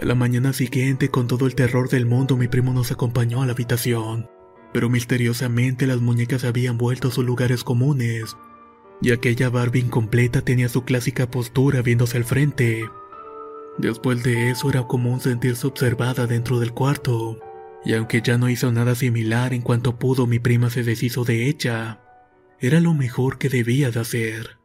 A 0.00 0.04
la 0.04 0.16
mañana 0.16 0.52
siguiente, 0.52 1.10
con 1.10 1.28
todo 1.28 1.46
el 1.46 1.54
terror 1.54 1.90
del 1.90 2.06
mundo, 2.06 2.36
mi 2.36 2.48
primo 2.48 2.72
nos 2.72 2.90
acompañó 2.90 3.42
a 3.42 3.46
la 3.46 3.52
habitación, 3.52 4.28
pero 4.72 4.88
misteriosamente 4.88 5.86
las 5.86 6.00
muñecas 6.00 6.42
habían 6.42 6.76
vuelto 6.76 7.06
a 7.06 7.10
sus 7.12 7.24
lugares 7.24 7.62
comunes, 7.62 8.36
y 9.02 9.10
aquella 9.10 9.50
Barbie 9.50 9.80
incompleta 9.80 10.42
tenía 10.42 10.68
su 10.68 10.84
clásica 10.84 11.28
postura 11.28 11.82
viéndose 11.82 12.16
al 12.16 12.24
frente. 12.24 12.84
Después 13.76 14.22
de 14.22 14.50
eso 14.50 14.70
era 14.70 14.84
común 14.84 15.20
sentirse 15.20 15.66
observada 15.66 16.26
dentro 16.28 16.60
del 16.60 16.72
cuarto, 16.72 17.40
y 17.84 17.94
aunque 17.94 18.22
ya 18.22 18.38
no 18.38 18.48
hizo 18.48 18.70
nada 18.70 18.94
similar 18.94 19.52
en 19.54 19.62
cuanto 19.62 19.98
pudo 19.98 20.28
mi 20.28 20.38
prima 20.38 20.70
se 20.70 20.84
deshizo 20.84 21.24
de 21.24 21.48
ella, 21.48 22.00
era 22.60 22.78
lo 22.78 22.94
mejor 22.94 23.38
que 23.38 23.48
debía 23.48 23.90
de 23.90 24.00
hacer. 24.00 24.62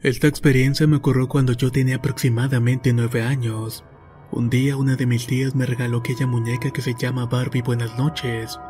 Esta 0.00 0.28
experiencia 0.28 0.86
me 0.86 0.96
ocurrió 0.96 1.28
cuando 1.28 1.52
yo 1.52 1.70
tenía 1.70 1.96
aproximadamente 1.96 2.92
nueve 2.94 3.20
años. 3.20 3.84
Un 4.30 4.50
día 4.50 4.76
una 4.76 4.94
de 4.94 5.06
mis 5.06 5.26
tías 5.26 5.54
me 5.54 5.64
regaló 5.64 5.98
aquella 5.98 6.26
muñeca 6.26 6.70
que 6.70 6.82
se 6.82 6.94
llama 6.94 7.24
Barbie 7.24 7.62
Buenas 7.62 7.96
noches. 7.96 8.60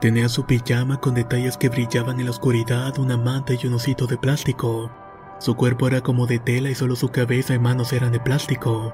Tenía 0.00 0.28
su 0.28 0.46
pijama 0.46 1.00
con 1.00 1.14
detalles 1.14 1.56
que 1.56 1.68
brillaban 1.68 2.18
en 2.18 2.24
la 2.24 2.32
oscuridad, 2.32 2.98
una 2.98 3.16
manta 3.16 3.52
y 3.54 3.66
un 3.68 3.74
osito 3.74 4.08
de 4.08 4.18
plástico. 4.18 4.90
Su 5.38 5.54
cuerpo 5.54 5.86
era 5.86 6.00
como 6.00 6.26
de 6.26 6.40
tela 6.40 6.70
y 6.70 6.74
solo 6.74 6.96
su 6.96 7.10
cabeza 7.10 7.54
y 7.54 7.60
manos 7.60 7.92
eran 7.92 8.10
de 8.10 8.18
plástico. 8.18 8.92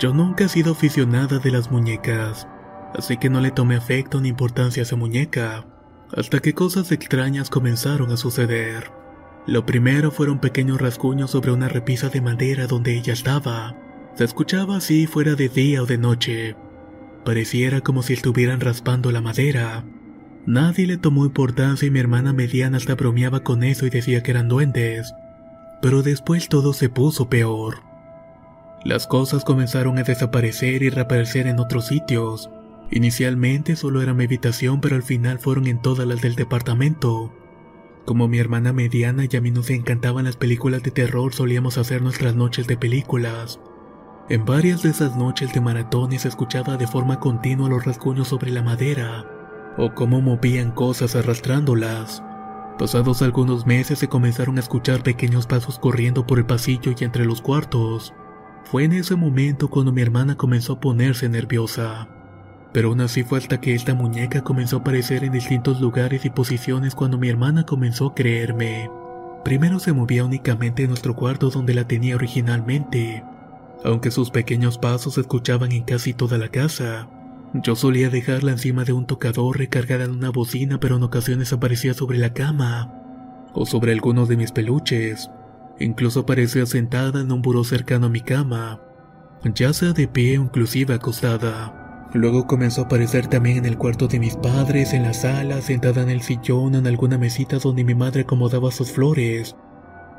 Yo 0.00 0.12
nunca 0.12 0.44
he 0.44 0.48
sido 0.48 0.72
aficionada 0.72 1.38
de 1.38 1.52
las 1.52 1.70
muñecas, 1.70 2.48
así 2.98 3.16
que 3.16 3.30
no 3.30 3.40
le 3.40 3.52
tomé 3.52 3.76
afecto 3.76 4.20
ni 4.20 4.30
importancia 4.30 4.82
a 4.82 4.84
esa 4.84 4.96
muñeca, 4.96 5.64
hasta 6.12 6.40
que 6.40 6.54
cosas 6.54 6.90
extrañas 6.90 7.50
comenzaron 7.50 8.10
a 8.10 8.16
suceder. 8.16 8.90
Lo 9.46 9.64
primero 9.64 10.10
fueron 10.10 10.40
pequeños 10.40 10.80
rasguños 10.80 11.30
sobre 11.30 11.52
una 11.52 11.68
repisa 11.68 12.08
de 12.08 12.20
madera 12.20 12.66
donde 12.66 12.96
ella 12.96 13.12
estaba. 13.12 13.76
Se 14.20 14.24
escuchaba 14.24 14.76
así 14.76 15.06
fuera 15.06 15.34
de 15.34 15.48
día 15.48 15.82
o 15.82 15.86
de 15.86 15.96
noche. 15.96 16.54
Pareciera 17.24 17.80
como 17.80 18.02
si 18.02 18.12
estuvieran 18.12 18.60
raspando 18.60 19.12
la 19.12 19.22
madera. 19.22 19.82
Nadie 20.44 20.86
le 20.86 20.98
tomó 20.98 21.24
importancia 21.24 21.88
y 21.88 21.90
mi 21.90 22.00
hermana 22.00 22.34
mediana 22.34 22.76
hasta 22.76 22.96
bromeaba 22.96 23.42
con 23.42 23.64
eso 23.64 23.86
y 23.86 23.88
decía 23.88 24.22
que 24.22 24.32
eran 24.32 24.48
duendes. 24.48 25.14
Pero 25.80 26.02
después 26.02 26.50
todo 26.50 26.74
se 26.74 26.90
puso 26.90 27.30
peor. 27.30 27.76
Las 28.84 29.06
cosas 29.06 29.42
comenzaron 29.42 29.96
a 29.96 30.02
desaparecer 30.02 30.82
y 30.82 30.90
reaparecer 30.90 31.46
en 31.46 31.58
otros 31.58 31.86
sitios. 31.86 32.50
Inicialmente 32.90 33.74
solo 33.74 34.02
era 34.02 34.12
mi 34.12 34.24
habitación, 34.24 34.82
pero 34.82 34.96
al 34.96 35.02
final 35.02 35.38
fueron 35.38 35.66
en 35.66 35.80
todas 35.80 36.06
las 36.06 36.20
del 36.20 36.34
departamento. 36.34 37.32
Como 38.04 38.28
mi 38.28 38.38
hermana 38.38 38.74
mediana 38.74 39.24
y 39.30 39.34
a 39.34 39.40
mí 39.40 39.50
nos 39.50 39.70
encantaban 39.70 40.26
las 40.26 40.36
películas 40.36 40.82
de 40.82 40.90
terror, 40.90 41.32
solíamos 41.32 41.78
hacer 41.78 42.02
nuestras 42.02 42.34
noches 42.34 42.66
de 42.66 42.76
películas. 42.76 43.58
En 44.30 44.44
varias 44.44 44.84
de 44.84 44.90
esas 44.90 45.16
noches 45.16 45.52
de 45.52 45.60
maratones 45.60 46.24
escuchaba 46.24 46.76
de 46.76 46.86
forma 46.86 47.18
continua 47.18 47.68
los 47.68 47.84
rasguños 47.84 48.28
sobre 48.28 48.52
la 48.52 48.62
madera, 48.62 49.24
o 49.76 49.92
cómo 49.92 50.20
movían 50.20 50.70
cosas 50.70 51.16
arrastrándolas. 51.16 52.22
Pasados 52.78 53.22
algunos 53.22 53.66
meses 53.66 53.98
se 53.98 54.06
comenzaron 54.06 54.56
a 54.56 54.60
escuchar 54.60 55.02
pequeños 55.02 55.48
pasos 55.48 55.80
corriendo 55.80 56.28
por 56.28 56.38
el 56.38 56.46
pasillo 56.46 56.92
y 56.96 57.02
entre 57.02 57.24
los 57.24 57.42
cuartos. 57.42 58.14
Fue 58.62 58.84
en 58.84 58.92
ese 58.92 59.16
momento 59.16 59.68
cuando 59.68 59.90
mi 59.90 60.00
hermana 60.00 60.36
comenzó 60.36 60.74
a 60.74 60.80
ponerse 60.80 61.28
nerviosa. 61.28 62.08
Pero 62.72 62.90
aún 62.90 63.00
así 63.00 63.24
fue 63.24 63.38
hasta 63.38 63.60
que 63.60 63.74
esta 63.74 63.94
muñeca 63.94 64.42
comenzó 64.42 64.76
a 64.76 64.80
aparecer 64.82 65.24
en 65.24 65.32
distintos 65.32 65.80
lugares 65.80 66.24
y 66.24 66.30
posiciones 66.30 66.94
cuando 66.94 67.18
mi 67.18 67.28
hermana 67.28 67.66
comenzó 67.66 68.06
a 68.06 68.14
creerme. 68.14 68.88
Primero 69.44 69.80
se 69.80 69.92
movía 69.92 70.24
únicamente 70.24 70.84
en 70.84 70.90
nuestro 70.90 71.16
cuarto 71.16 71.50
donde 71.50 71.74
la 71.74 71.88
tenía 71.88 72.14
originalmente, 72.14 73.24
aunque 73.84 74.10
sus 74.10 74.30
pequeños 74.30 74.78
pasos 74.78 75.14
se 75.14 75.22
escuchaban 75.22 75.72
en 75.72 75.84
casi 75.84 76.12
toda 76.12 76.38
la 76.38 76.48
casa. 76.48 77.08
Yo 77.52 77.74
solía 77.74 78.10
dejarla 78.10 78.52
encima 78.52 78.84
de 78.84 78.92
un 78.92 79.06
tocador 79.06 79.58
recargada 79.58 80.04
en 80.04 80.12
una 80.12 80.30
bocina, 80.30 80.78
pero 80.78 80.96
en 80.96 81.02
ocasiones 81.02 81.52
aparecía 81.52 81.94
sobre 81.94 82.18
la 82.18 82.32
cama 82.32 82.94
o 83.52 83.66
sobre 83.66 83.92
algunos 83.92 84.28
de 84.28 84.36
mis 84.36 84.52
peluches. 84.52 85.30
Incluso 85.80 86.20
aparecía 86.20 86.66
sentada 86.66 87.20
en 87.20 87.32
un 87.32 87.42
buró 87.42 87.64
cercano 87.64 88.06
a 88.06 88.10
mi 88.10 88.20
cama, 88.20 88.80
ya 89.54 89.72
sea 89.72 89.92
de 89.92 90.06
pie 90.06 90.38
o 90.38 90.42
inclusive 90.42 90.94
acostada. 90.94 92.08
Luego 92.12 92.46
comenzó 92.46 92.82
a 92.82 92.84
aparecer 92.84 93.28
también 93.28 93.58
en 93.58 93.66
el 93.66 93.78
cuarto 93.78 94.08
de 94.08 94.18
mis 94.18 94.36
padres, 94.36 94.92
en 94.92 95.04
la 95.04 95.14
sala, 95.14 95.60
sentada 95.62 96.02
en 96.02 96.10
el 96.10 96.22
sillón, 96.22 96.74
en 96.74 96.86
alguna 96.86 97.18
mesita 97.18 97.58
donde 97.58 97.84
mi 97.84 97.94
madre 97.94 98.22
acomodaba 98.22 98.70
sus 98.70 98.90
flores. 98.90 99.56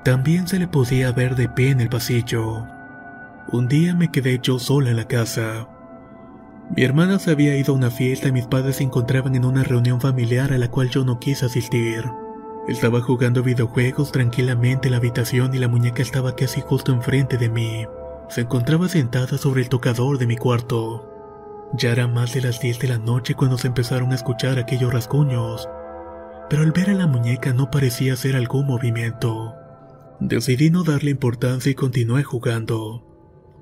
También 0.03 0.48
se 0.48 0.58
le 0.58 0.68
podía 0.68 1.12
ver 1.12 1.36
de 1.36 1.48
pie 1.50 1.70
en 1.70 1.82
el 1.82 1.89
pasillo. 1.89 2.65
Un 3.50 3.68
día 3.68 3.96
me 3.96 4.12
quedé 4.12 4.40
yo 4.42 4.60
sola 4.60 4.92
en 4.92 4.98
la 4.98 5.08
casa. 5.08 5.68
Mi 6.76 6.84
hermana 6.84 7.20
se 7.20 7.32
había 7.32 7.58
ido 7.58 7.74
a 7.74 7.78
una 7.78 7.92
fiesta 7.92 8.30
y 8.30 8.32
mis 8.32 8.46
padres 8.46 8.78
se 8.78 8.84
encontraban 8.84 9.36
en 9.36 9.44
una 9.44 9.64
reunión 9.64 10.00
familiar 10.00 10.54
a 10.54 10.58
la 10.58 10.70
cual 10.70 10.90
yo 10.90 11.04
no 11.04 11.20
quise 11.20 11.48
asistir. 11.48 12.06
Estaba 12.68 13.02
jugando 13.02 13.44
videojuegos 13.44 14.12
tranquilamente 14.12 14.88
en 14.88 14.92
la 14.92 14.98
habitación 14.98 15.54
y 15.54 15.60
la 15.60 15.68
muñeca 15.68 16.02
estaba 16.02 16.36
casi 16.36 16.62
justo 16.62 16.94
enfrente 16.94 17.38
de 17.38 17.50
mí. 17.50 17.86
Se 18.30 18.42
encontraba 18.42 18.88
sentada 18.88 19.38
sobre 19.38 19.64
el 19.64 19.70
tocador 19.70 20.18
de 20.18 20.28
mi 20.28 20.38
cuarto. 20.38 21.10
Ya 21.74 21.92
era 21.92 22.08
más 22.08 22.34
de 22.34 22.42
las 22.42 22.62
10 22.62 22.80
de 22.80 22.88
la 22.88 23.00
noche 23.00 23.34
cuando 23.34 23.58
se 23.58 23.68
empezaron 23.68 24.12
a 24.12 24.16
escuchar 24.16 24.60
aquellos 24.60 24.94
rasguños, 24.94 25.68
pero 26.50 26.62
al 26.62 26.72
ver 26.72 26.92
a 26.92 26.94
la 26.94 27.08
muñeca 27.08 27.52
no 27.54 27.72
parecía 27.72 28.14
hacer 28.14 28.36
algún 28.36 28.68
movimiento. 28.68 29.56
Decidí 30.20 30.70
no 30.70 30.84
darle 30.84 31.12
importancia 31.12 31.72
y 31.72 31.76
continué 31.76 32.24
jugando. 32.24 33.11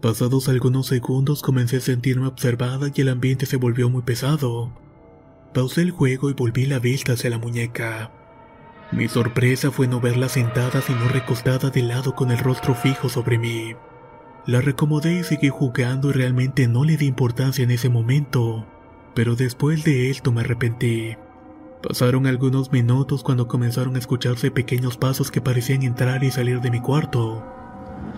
Pasados 0.01 0.47
algunos 0.47 0.87
segundos 0.87 1.41
comencé 1.41 1.77
a 1.77 1.81
sentirme 1.81 2.27
observada 2.27 2.89
y 2.93 3.01
el 3.01 3.09
ambiente 3.09 3.45
se 3.45 3.57
volvió 3.57 3.89
muy 3.89 4.01
pesado. 4.01 4.71
Pausé 5.53 5.81
el 5.81 5.91
juego 5.91 6.29
y 6.29 6.33
volví 6.33 6.65
la 6.65 6.79
vista 6.79 7.13
hacia 7.13 7.29
la 7.29 7.37
muñeca. 7.37 8.11
Mi 8.93 9.09
sorpresa 9.09 9.71
fue 9.71 9.87
no 9.87 9.99
verla 9.99 10.29
sentada 10.29 10.81
sino 10.81 11.07
recostada 11.09 11.69
de 11.69 11.83
lado 11.83 12.15
con 12.15 12.31
el 12.31 12.37
rostro 12.37 12.75
fijo 12.75 13.09
sobre 13.09 13.37
mí. 13.37 13.75
La 14.45 14.61
recomodé 14.61 15.19
y 15.19 15.23
seguí 15.23 15.49
jugando 15.49 16.09
y 16.09 16.13
realmente 16.13 16.67
no 16.67 16.85
le 16.85 16.95
di 16.95 17.05
importancia 17.05 17.65
en 17.65 17.71
ese 17.71 17.89
momento, 17.89 18.65
pero 19.13 19.35
después 19.35 19.83
de 19.83 20.09
esto 20.09 20.31
me 20.31 20.41
arrepentí. 20.41 21.17
Pasaron 21.83 22.25
algunos 22.25 22.71
minutos 22.71 23.21
cuando 23.21 23.49
comenzaron 23.49 23.97
a 23.97 23.99
escucharse 23.99 24.49
pequeños 24.49 24.97
pasos 24.97 25.29
que 25.29 25.41
parecían 25.41 25.83
entrar 25.83 26.23
y 26.23 26.31
salir 26.31 26.61
de 26.61 26.71
mi 26.71 26.79
cuarto. 26.79 27.58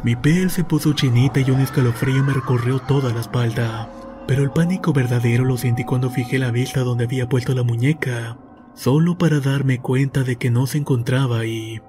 Mi 0.03 0.15
piel 0.15 0.49
se 0.49 0.63
puso 0.63 0.93
chinita 0.93 1.39
y 1.39 1.51
un 1.51 1.61
escalofrío 1.61 2.23
me 2.23 2.33
recorrió 2.33 2.79
toda 2.79 3.13
la 3.13 3.19
espalda, 3.19 3.91
pero 4.27 4.43
el 4.43 4.51
pánico 4.51 4.93
verdadero 4.93 5.45
lo 5.45 5.57
sentí 5.57 5.83
cuando 5.83 6.09
fijé 6.09 6.39
la 6.39 6.51
vista 6.51 6.81
donde 6.81 7.03
había 7.03 7.29
puesto 7.29 7.53
la 7.53 7.63
muñeca 7.63 8.37
solo 8.73 9.17
para 9.17 9.39
darme 9.39 9.79
cuenta 9.79 10.23
de 10.23 10.37
que 10.37 10.49
no 10.49 10.65
se 10.67 10.77
encontraba 10.77 11.39
ahí. 11.39 11.81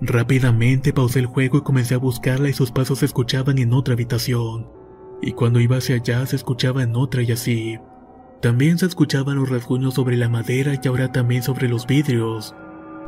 Rápidamente 0.00 0.92
pausé 0.92 1.20
el 1.20 1.26
juego 1.26 1.58
y 1.58 1.62
comencé 1.62 1.94
a 1.94 1.98
buscarla 1.98 2.48
y 2.48 2.52
sus 2.52 2.70
pasos 2.70 2.98
se 2.98 3.06
escuchaban 3.06 3.58
en 3.58 3.72
otra 3.72 3.94
habitación. 3.94 4.68
Y 5.22 5.32
cuando 5.32 5.60
iba 5.60 5.78
hacia 5.78 5.96
allá 5.96 6.26
se 6.26 6.36
escuchaba 6.36 6.82
en 6.82 6.94
otra 6.96 7.22
y 7.22 7.32
así. 7.32 7.78
También 8.42 8.78
se 8.78 8.86
escuchaban 8.86 9.36
los 9.36 9.48
rasguños 9.48 9.94
sobre 9.94 10.16
la 10.16 10.28
madera 10.28 10.74
y 10.82 10.88
ahora 10.88 11.10
también 11.10 11.42
sobre 11.42 11.68
los 11.68 11.86
vidrios. 11.86 12.54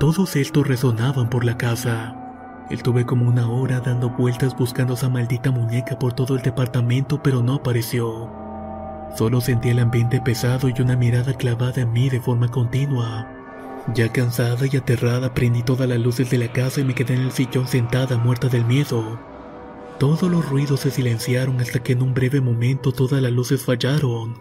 Todos 0.00 0.36
estos 0.36 0.66
resonaban 0.66 1.28
por 1.28 1.44
la 1.44 1.58
casa. 1.58 2.27
Estuve 2.70 3.06
como 3.06 3.26
una 3.26 3.48
hora 3.48 3.80
dando 3.80 4.10
vueltas 4.10 4.54
buscando 4.56 4.94
esa 4.94 5.08
maldita 5.08 5.50
muñeca 5.50 5.98
por 5.98 6.12
todo 6.12 6.36
el 6.36 6.42
departamento 6.42 7.22
pero 7.22 7.42
no 7.42 7.54
apareció. 7.54 8.30
Solo 9.16 9.40
sentí 9.40 9.70
el 9.70 9.78
ambiente 9.78 10.20
pesado 10.20 10.68
y 10.68 10.74
una 10.82 10.94
mirada 10.94 11.32
clavada 11.32 11.80
en 11.80 11.92
mí 11.92 12.10
de 12.10 12.20
forma 12.20 12.48
continua. 12.48 13.26
Ya 13.94 14.12
cansada 14.12 14.66
y 14.70 14.76
aterrada 14.76 15.32
prendí 15.32 15.62
todas 15.62 15.88
las 15.88 15.98
luces 15.98 16.30
de 16.30 16.36
la 16.36 16.52
casa 16.52 16.82
y 16.82 16.84
me 16.84 16.94
quedé 16.94 17.14
en 17.14 17.22
el 17.22 17.32
sillón 17.32 17.66
sentada 17.66 18.18
muerta 18.18 18.48
del 18.48 18.66
miedo. 18.66 19.18
Todos 19.98 20.30
los 20.30 20.46
ruidos 20.46 20.80
se 20.80 20.90
silenciaron 20.90 21.60
hasta 21.60 21.82
que 21.82 21.94
en 21.94 22.02
un 22.02 22.12
breve 22.12 22.42
momento 22.42 22.92
todas 22.92 23.22
las 23.22 23.32
luces 23.32 23.64
fallaron. 23.64 24.34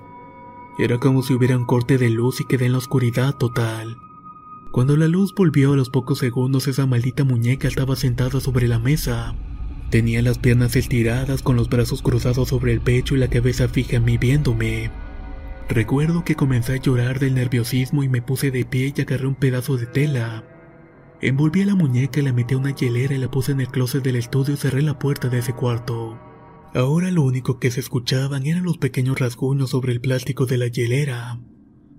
Era 0.77 0.99
como 0.99 1.23
si 1.23 1.33
hubiera 1.33 1.57
un 1.57 1.65
corte 1.65 1.97
de 1.97 2.09
luz 2.09 2.41
y 2.41 2.45
quedé 2.45 2.65
en 2.65 2.73
la 2.73 2.77
oscuridad 2.79 3.35
total. 3.35 3.97
Cuando 4.77 4.95
la 4.95 5.07
luz 5.07 5.33
volvió 5.33 5.73
a 5.73 5.75
los 5.75 5.89
pocos 5.89 6.19
segundos 6.19 6.67
esa 6.67 6.85
maldita 6.85 7.23
muñeca 7.23 7.67
estaba 7.67 7.95
sentada 7.95 8.39
sobre 8.39 8.67
la 8.67 8.77
mesa. 8.77 9.33
Tenía 9.89 10.21
las 10.21 10.37
piernas 10.37 10.75
estiradas 10.75 11.41
con 11.41 11.55
los 11.55 11.67
brazos 11.67 12.03
cruzados 12.03 12.49
sobre 12.49 12.73
el 12.73 12.81
pecho 12.81 13.15
y 13.15 13.17
la 13.17 13.27
cabeza 13.27 13.67
fija 13.67 13.95
en 13.95 14.05
mí 14.05 14.19
viéndome. 14.19 14.91
Recuerdo 15.67 16.23
que 16.23 16.35
comencé 16.35 16.73
a 16.73 16.77
llorar 16.79 17.17
del 17.17 17.33
nerviosismo 17.33 18.03
y 18.03 18.07
me 18.07 18.21
puse 18.21 18.51
de 18.51 18.65
pie 18.65 18.93
y 18.95 19.01
agarré 19.01 19.25
un 19.25 19.33
pedazo 19.33 19.77
de 19.77 19.87
tela. 19.87 20.43
Envolví 21.21 21.63
a 21.63 21.65
la 21.65 21.73
muñeca 21.73 22.21
la 22.21 22.31
metí 22.31 22.53
a 22.53 22.59
una 22.59 22.75
hielera 22.75 23.15
y 23.15 23.17
la 23.17 23.31
puse 23.31 23.53
en 23.53 23.61
el 23.61 23.69
closet 23.69 24.03
del 24.03 24.17
estudio 24.17 24.53
y 24.53 24.57
cerré 24.57 24.83
la 24.83 24.99
puerta 24.99 25.27
de 25.27 25.39
ese 25.39 25.53
cuarto. 25.53 26.19
Ahora 26.75 27.09
lo 27.09 27.23
único 27.23 27.57
que 27.57 27.71
se 27.71 27.79
escuchaban 27.79 28.45
eran 28.45 28.61
los 28.61 28.77
pequeños 28.77 29.19
rasguños 29.19 29.71
sobre 29.71 29.93
el 29.93 30.01
plástico 30.01 30.45
de 30.45 30.57
la 30.59 30.67
hielera. 30.67 31.39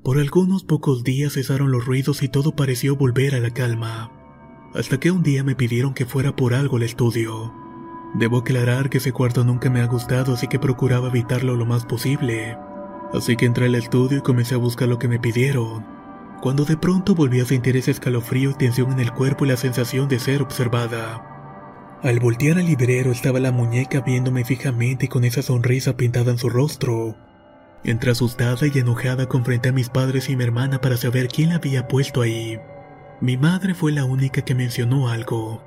Por 0.03 0.19
algunos 0.19 0.65
pocos 0.65 1.03
días 1.05 1.35
cesaron 1.35 1.71
los 1.71 1.85
ruidos 1.85 2.23
y 2.23 2.29
todo 2.29 2.55
pareció 2.55 2.97
volver 2.97 3.35
a 3.35 3.41
la 3.41 3.51
calma. 3.51 4.11
Hasta 4.75 5.01
que 5.01 5.11
un 5.11 5.23
día 5.23 5.43
me 5.43 5.57
pidieron 5.57 5.93
que 5.93 6.07
fuera 6.07 6.35
por 6.37 6.55
algo 6.55 6.77
al 6.77 6.85
estudio. 6.85 7.53
Debo 8.15 8.39
aclarar 8.39 8.91
que 8.91 8.99
ese 8.99 9.13
cuarto 9.13 9.45
nunca 9.45 9.71
me 9.71 9.81
ha 9.81 9.87
gustado, 9.87 10.35
así 10.35 10.47
que 10.47 10.59
procuraba 10.59 11.09
evitarlo 11.09 11.57
lo 11.57 11.67
más 11.67 11.85
posible. 11.85 12.57
Así 13.13 13.37
que 13.37 13.47
entré 13.47 13.67
al 13.67 13.75
estudio 13.75 14.19
y 14.19 14.23
comencé 14.23 14.55
a 14.55 14.59
buscar 14.59 14.89
lo 14.89 14.99
que 14.99 15.09
me 15.09 15.19
pidieron. 15.19 15.85
Cuando 16.41 16.65
de 16.65 16.77
pronto 16.77 17.15
volví 17.15 17.41
a 17.41 17.45
sentir 17.45 17.77
ese 17.77 17.91
escalofrío 17.91 18.51
y 18.51 18.55
tensión 18.55 18.93
en 18.93 19.01
el 19.01 19.13
cuerpo 19.13 19.45
y 19.45 19.49
la 19.49 19.57
sensación 19.57 20.09
de 20.09 20.21
ser 20.21 20.43
observada. 20.43 21.99
Al 22.03 22.21
voltear 22.21 22.59
al 22.59 22.67
librero 22.67 23.11
estaba 23.11 23.41
la 23.41 23.51
muñeca 23.51 24.03
viéndome 24.03 24.45
fijamente 24.45 25.07
y 25.07 25.09
con 25.09 25.25
esa 25.25 25.43
sonrisa 25.43 25.97
pintada 25.97 26.31
en 26.31 26.39
su 26.39 26.49
rostro. 26.49 27.17
Entre 27.85 28.11
asustada 28.11 28.67
y 28.67 28.79
enojada 28.79 29.27
confronté 29.27 29.69
a 29.69 29.73
mis 29.73 29.89
padres 29.89 30.29
y 30.29 30.37
mi 30.37 30.45
hermana 30.45 30.81
para 30.81 30.97
saber 30.97 31.29
quién 31.29 31.51
la 31.51 31.57
había 31.57 31.89
puesto 31.89 32.23
ahí. 32.23 32.59
Mi 33.21 33.37
madre 33.37 33.75
fue 33.75 33.93
la 33.93 34.05
única 34.05 34.43
que 34.43 34.55
mencionó 34.55 35.09
algo. 35.09 35.63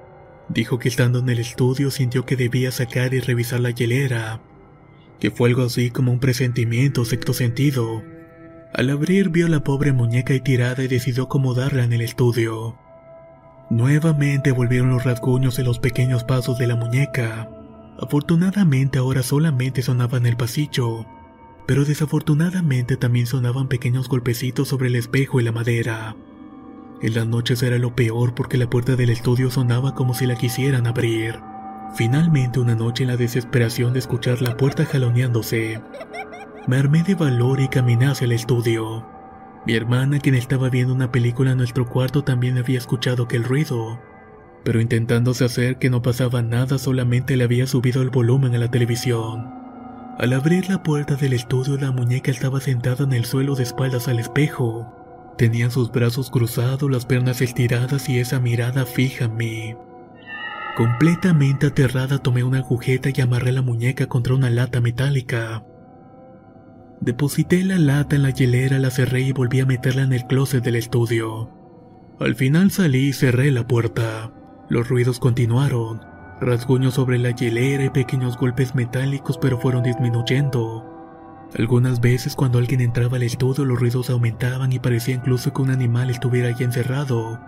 Dijo 0.50 0.80
que 0.80 0.90
estando 0.90 1.20
en 1.20 1.30
el 1.30 1.40
estudio 1.40 1.92
sintió 1.92 2.26
que 2.26 2.36
debía 2.36 2.72
sacar 2.72 3.14
y 3.14 3.22
revisar 3.22 3.62
la 3.62 3.72
hielera, 3.72 4.42
que 5.20 5.32
fue 5.32 5.50
algo 5.50 5.64
así 5.64 5.92
como 5.92 6.12
un 6.12 6.20
presentimiento 6.20 7.06
sexto 7.06 7.34
sentido. 7.34 8.04
Al 8.74 8.90
abrir 8.90 9.30
vio 9.30 9.48
a 9.48 9.50
la 9.50 9.64
pobre 9.64 9.94
muñeca 9.94 10.34
y 10.34 10.42
tirada 10.42 10.84
y 10.84 10.88
decidió 10.88 11.24
acomodarla 11.24 11.84
en 11.84 11.94
el 11.94 12.02
estudio. 12.02 12.78
Nuevamente 13.70 14.52
volvieron 14.52 14.90
los 14.90 15.06
rasguños 15.06 15.58
y 15.60 15.64
los 15.64 15.80
pequeños 15.80 16.26
pasos 16.26 16.58
de 16.58 16.68
la 16.68 16.76
muñeca. 16.76 17.50
Afortunadamente 18.00 19.00
ahora 19.00 19.24
solamente 19.24 19.82
sonaban 19.82 20.24
en 20.24 20.32
el 20.32 20.38
pasillo, 20.38 21.06
pero 21.72 21.86
desafortunadamente 21.86 22.98
también 22.98 23.28
sonaban 23.28 23.70
pequeños 23.70 24.10
golpecitos 24.10 24.68
sobre 24.68 24.90
el 24.90 24.98
espejo 24.98 25.40
y 25.40 25.44
la 25.46 25.54
madera. 25.54 26.18
En 27.02 27.14
las 27.16 27.26
noches 27.26 27.64
era 27.64 27.78
lo 27.78 27.96
peor 27.96 28.36
porque 28.36 28.58
la 28.58 28.70
puerta 28.70 28.98
del 28.98 29.10
estudio 29.10 29.50
sonaba 29.50 29.96
como 29.96 30.14
si 30.14 30.26
la 30.26 30.36
quisieran 30.36 30.86
abrir. 30.86 31.40
Finalmente 31.96 32.60
una 32.60 32.76
noche 32.76 33.04
en 33.06 33.08
la 33.08 33.16
desesperación 33.16 33.94
de 33.94 34.00
escuchar 34.00 34.42
la 34.42 34.58
puerta 34.58 34.84
jaloneándose, 34.84 35.82
me 36.68 36.76
armé 36.76 37.04
de 37.04 37.16
valor 37.16 37.62
y 37.62 37.70
caminé 37.70 38.08
hacia 38.08 38.26
el 38.26 38.34
estudio. 38.34 39.08
Mi 39.66 39.74
hermana, 39.74 40.20
quien 40.20 40.36
estaba 40.36 40.68
viendo 40.68 40.94
una 40.94 41.14
película 41.14 41.52
en 41.52 41.58
nuestro 41.60 41.86
cuarto, 41.86 42.26
también 42.26 42.58
había 42.58 42.80
escuchado 42.80 43.24
aquel 43.24 43.46
ruido, 43.46 43.98
pero 44.66 44.82
intentándose 44.82 45.46
hacer 45.46 45.78
que 45.78 45.90
no 45.90 46.02
pasaba 46.02 46.42
nada, 46.42 46.78
solamente 46.78 47.38
le 47.38 47.46
había 47.46 47.66
subido 47.66 48.02
el 48.02 48.10
volumen 48.10 48.56
a 48.56 48.58
la 48.58 48.70
televisión. 48.70 49.61
Al 50.18 50.34
abrir 50.34 50.70
la 50.70 50.84
puerta 50.84 51.16
del 51.16 51.34
estudio, 51.34 51.78
la 51.78 51.92
muñeca 51.92 52.32
estaba 52.32 52.60
sentada 52.60 53.06
en 53.06 53.14
el 53.14 53.26
suelo 53.26 53.56
de 53.56 53.64
espaldas 53.64 54.08
al 54.08 54.20
espejo. 54.20 55.34
Tenía 55.38 55.70
sus 55.72 55.92
brazos 55.92 56.30
cruzados, 56.30 56.92
las 56.92 57.06
piernas 57.06 57.42
estiradas 57.42 58.08
y 58.10 58.20
esa 58.20 58.40
mirada 58.40 58.86
fija 58.86 59.26
en 59.26 59.36
mí. 59.36 59.76
Completamente 60.78 61.68
aterrada 61.68 62.20
tomé 62.20 62.44
una 62.44 62.60
agujeta 62.60 63.10
y 63.14 63.22
amarré 63.22 63.52
la 63.52 63.62
muñeca 63.62 64.08
contra 64.08 64.36
una 64.36 64.50
lata 64.50 64.82
metálica. 64.82 65.64
Deposité 67.00 67.64
la 67.64 67.80
lata 67.80 68.16
en 68.16 68.24
la 68.24 68.30
hielera, 68.30 68.78
la 68.78 68.92
cerré 68.92 69.22
y 69.22 69.32
volví 69.32 69.60
a 69.60 69.66
meterla 69.66 70.04
en 70.04 70.14
el 70.14 70.28
closet 70.28 70.64
del 70.64 70.76
estudio. 70.76 71.50
Al 72.20 72.36
final 72.36 72.70
salí 72.70 73.08
y 73.08 73.14
cerré 73.14 73.52
la 73.52 73.66
puerta. 73.66 74.32
Los 74.70 74.88
ruidos 74.88 75.20
continuaron, 75.20 76.02
rasguños 76.42 76.96
sobre 76.96 77.20
la 77.20 77.32
hielera 77.32 77.86
y 77.86 77.90
pequeños 77.90 78.38
golpes 78.38 78.74
metálicos 78.76 79.38
pero 79.38 79.60
fueron 79.60 79.84
disminuyendo. 79.84 80.88
Algunas 81.58 82.02
veces 82.02 82.36
cuando 82.36 82.58
alguien 82.58 82.82
entraba 82.82 83.18
al 83.18 83.24
estudio 83.24 83.64
los 83.66 83.80
ruidos 83.80 84.10
aumentaban 84.10 84.74
y 84.74 84.80
parecía 84.80 85.16
incluso 85.16 85.54
que 85.54 85.62
un 85.62 85.70
animal 85.70 86.10
estuviera 86.10 86.48
ahí 86.48 86.64
encerrado. 86.64 87.40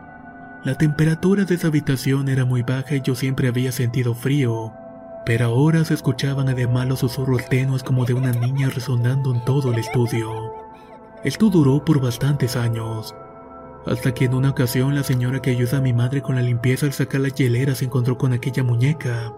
La 0.64 0.78
temperatura 0.78 1.46
de 1.46 1.56
esa 1.56 1.68
habitación 1.68 2.30
era 2.30 2.46
muy 2.46 2.62
baja 2.62 2.96
y 2.96 3.02
yo 3.02 3.16
siempre 3.16 3.48
había 3.48 3.72
sentido 3.72 4.14
frío, 4.14 4.74
pero 5.26 5.46
ahora 5.46 5.84
se 5.86 5.94
escuchaban 5.94 6.48
además 6.48 6.88
los 6.88 7.00
susurros 7.00 7.48
tenues 7.50 7.84
como 7.84 8.06
de 8.06 8.14
una 8.14 8.32
niña 8.32 8.70
resonando 8.70 9.34
en 9.34 9.44
todo 9.44 9.72
el 9.72 9.80
estudio. 9.80 10.54
Esto 11.24 11.50
duró 11.50 11.84
por 11.84 12.02
bastantes 12.02 12.56
años, 12.56 13.16
hasta 13.86 14.14
que 14.14 14.26
en 14.26 14.34
una 14.34 14.52
ocasión 14.52 14.96
la 14.96 15.04
señora 15.04 15.42
que 15.42 15.52
ayuda 15.52 15.78
a 15.78 15.82
mi 15.82 15.94
madre 15.94 16.22
con 16.22 16.36
la 16.36 16.42
limpieza 16.42 16.86
al 16.86 16.94
sacar 16.94 17.22
la 17.22 17.30
hielera 17.30 17.76
se 17.76 17.86
encontró 17.86 18.18
con 18.18 18.34
aquella 18.34 18.64
muñeca. 18.64 19.34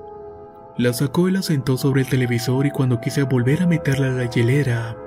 La 0.77 0.93
sacó 0.93 1.29
y 1.29 1.31
la 1.31 1.41
sentó 1.41 1.77
sobre 1.77 2.01
el 2.01 2.09
televisor 2.09 2.65
y 2.65 2.71
cuando 2.71 2.99
quise 2.99 3.23
volver 3.23 3.63
a 3.63 3.67
meterla 3.67 4.07
a 4.07 4.11
la 4.11 4.29
hielera, 4.29 4.97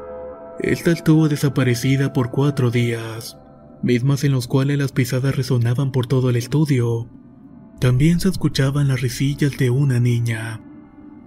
esta 0.61 0.91
estuvo 0.91 1.29
desaparecida 1.29 2.13
por 2.13 2.31
cuatro 2.31 2.71
días, 2.71 3.39
mismas 3.83 4.25
en 4.25 4.33
los 4.33 4.49
cuales 4.49 4.79
las 4.79 4.93
pisadas 4.93 5.37
resonaban 5.37 5.93
por 5.93 6.07
todo 6.07 6.31
el 6.31 6.37
estudio. 6.37 7.09
También 7.79 8.19
se 8.19 8.29
escuchaban 8.29 8.89
las 8.89 9.01
risillas 9.03 9.57
de 9.57 9.71
una 9.71 10.01
niña, 10.01 10.61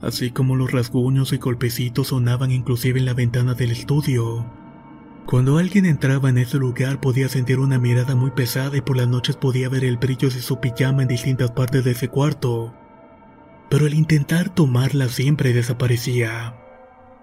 así 0.01 0.31
como 0.31 0.57
los 0.57 0.71
rasguños 0.71 1.31
y 1.31 1.37
golpecitos 1.37 2.07
sonaban 2.07 2.51
inclusive 2.51 2.99
en 2.99 3.05
la 3.05 3.13
ventana 3.13 3.53
del 3.53 3.71
estudio. 3.71 4.60
Cuando 5.25 5.59
alguien 5.59 5.85
entraba 5.85 6.29
en 6.29 6.37
ese 6.37 6.57
lugar 6.57 6.99
podía 6.99 7.29
sentir 7.29 7.59
una 7.59 7.79
mirada 7.79 8.15
muy 8.15 8.31
pesada 8.31 8.75
y 8.75 8.81
por 8.81 8.97
las 8.97 9.07
noches 9.07 9.37
podía 9.37 9.69
ver 9.69 9.85
el 9.85 9.97
brillo 9.97 10.29
de 10.29 10.41
su 10.41 10.59
pijama 10.59 11.03
en 11.03 11.07
distintas 11.07 11.51
partes 11.51 11.85
de 11.85 11.91
ese 11.91 12.09
cuarto. 12.09 12.73
Pero 13.69 13.85
al 13.85 13.93
intentar 13.93 14.49
tomarla 14.49 15.07
siempre 15.07 15.53
desaparecía. 15.53 16.55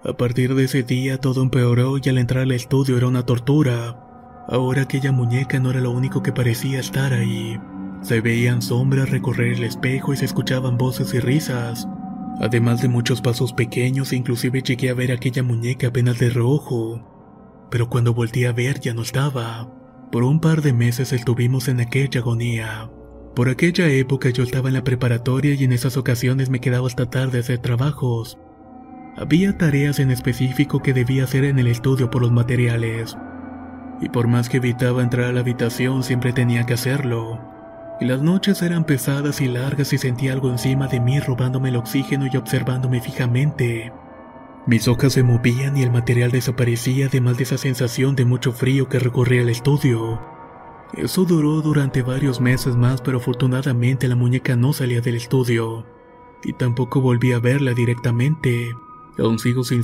A 0.03 0.13
partir 0.13 0.55
de 0.55 0.63
ese 0.63 0.81
día 0.81 1.19
todo 1.19 1.43
empeoró 1.43 1.97
y 2.01 2.09
al 2.09 2.17
entrar 2.17 2.43
al 2.43 2.51
estudio 2.51 2.97
era 2.97 3.07
una 3.07 3.25
tortura. 3.25 4.45
Ahora 4.47 4.83
aquella 4.83 5.11
muñeca 5.11 5.59
no 5.59 5.69
era 5.69 5.81
lo 5.81 5.91
único 5.91 6.23
que 6.23 6.31
parecía 6.31 6.79
estar 6.79 7.13
ahí. 7.13 7.59
Se 8.01 8.21
veían 8.21 8.61
sombras 8.61 9.11
recorrer 9.11 9.53
el 9.53 9.63
espejo 9.65 10.13
y 10.13 10.17
se 10.17 10.25
escuchaban 10.25 10.77
voces 10.77 11.13
y 11.13 11.19
risas. 11.19 11.87
Además 12.39 12.81
de 12.81 12.87
muchos 12.87 13.21
pasos 13.21 13.53
pequeños 13.53 14.13
inclusive 14.13 14.63
llegué 14.63 14.89
a 14.89 14.95
ver 14.95 15.11
aquella 15.11 15.43
muñeca 15.43 15.87
apenas 15.89 16.17
de 16.17 16.29
rojo 16.29 17.18
pero 17.69 17.89
cuando 17.89 18.13
volví 18.13 18.45
a 18.45 18.51
ver 18.51 18.79
ya 18.79 18.93
no 18.93 19.01
estaba. 19.01 19.69
Por 20.11 20.23
un 20.23 20.39
par 20.39 20.61
de 20.61 20.73
meses 20.73 21.13
estuvimos 21.13 21.67
en 21.67 21.79
aquella 21.79 22.21
agonía. 22.21 22.89
Por 23.35 23.47
aquella 23.49 23.87
época 23.87 24.29
yo 24.31 24.43
estaba 24.43 24.69
en 24.69 24.73
la 24.73 24.83
preparatoria 24.83 25.53
y 25.53 25.63
en 25.63 25.71
esas 25.71 25.97
ocasiones 25.97 26.49
me 26.49 26.59
quedaba 26.59 26.87
hasta 26.87 27.09
tarde 27.09 27.37
a 27.37 27.41
hacer 27.41 27.59
trabajos. 27.59 28.37
Había 29.15 29.57
tareas 29.57 29.99
en 29.99 30.11
específico 30.11 30.81
que 30.81 30.93
debía 30.93 31.25
hacer 31.25 31.43
en 31.43 31.59
el 31.59 31.67
estudio 31.67 32.09
por 32.09 32.21
los 32.21 32.31
materiales. 32.31 33.17
Y 34.01 34.09
por 34.09 34.27
más 34.27 34.49
que 34.49 34.57
evitaba 34.57 35.03
entrar 35.03 35.25
a 35.27 35.33
la 35.33 35.41
habitación 35.41 36.03
siempre 36.03 36.33
tenía 36.33 36.65
que 36.65 36.73
hacerlo. 36.73 37.39
Y 37.99 38.05
las 38.05 38.21
noches 38.21 38.61
eran 38.61 38.85
pesadas 38.85 39.41
y 39.41 39.47
largas 39.47 39.91
y 39.91 39.97
sentía 39.97 40.33
algo 40.33 40.49
encima 40.49 40.87
de 40.87 41.01
mí 41.01 41.19
robándome 41.19 41.69
el 41.69 41.75
oxígeno 41.75 42.27
y 42.31 42.37
observándome 42.37 43.01
fijamente. 43.01 43.91
Mis 44.69 44.87
hojas 44.87 45.13
se 45.13 45.23
movían 45.23 45.75
y 45.77 45.81
el 45.81 45.89
material 45.89 46.29
desaparecía 46.29 47.07
además 47.07 47.37
de 47.37 47.43
esa 47.43 47.57
sensación 47.57 48.15
de 48.15 48.23
mucho 48.23 48.51
frío 48.51 48.87
que 48.87 48.99
recorría 48.99 49.41
el 49.41 49.49
estudio. 49.49 50.21
Eso 50.93 51.25
duró 51.25 51.61
durante 51.61 52.03
varios 52.03 52.39
meses 52.39 52.75
más, 52.75 53.01
pero 53.01 53.17
afortunadamente 53.17 54.07
la 54.07 54.15
muñeca 54.15 54.55
no 54.55 54.71
salía 54.71 55.01
del 55.01 55.15
estudio. 55.15 55.87
Y 56.43 56.53
tampoco 56.53 57.01
volví 57.01 57.31
a 57.31 57.39
verla 57.39 57.73
directamente. 57.73 58.69
Aún 59.17 59.39
sigo 59.39 59.63
sin 59.63 59.83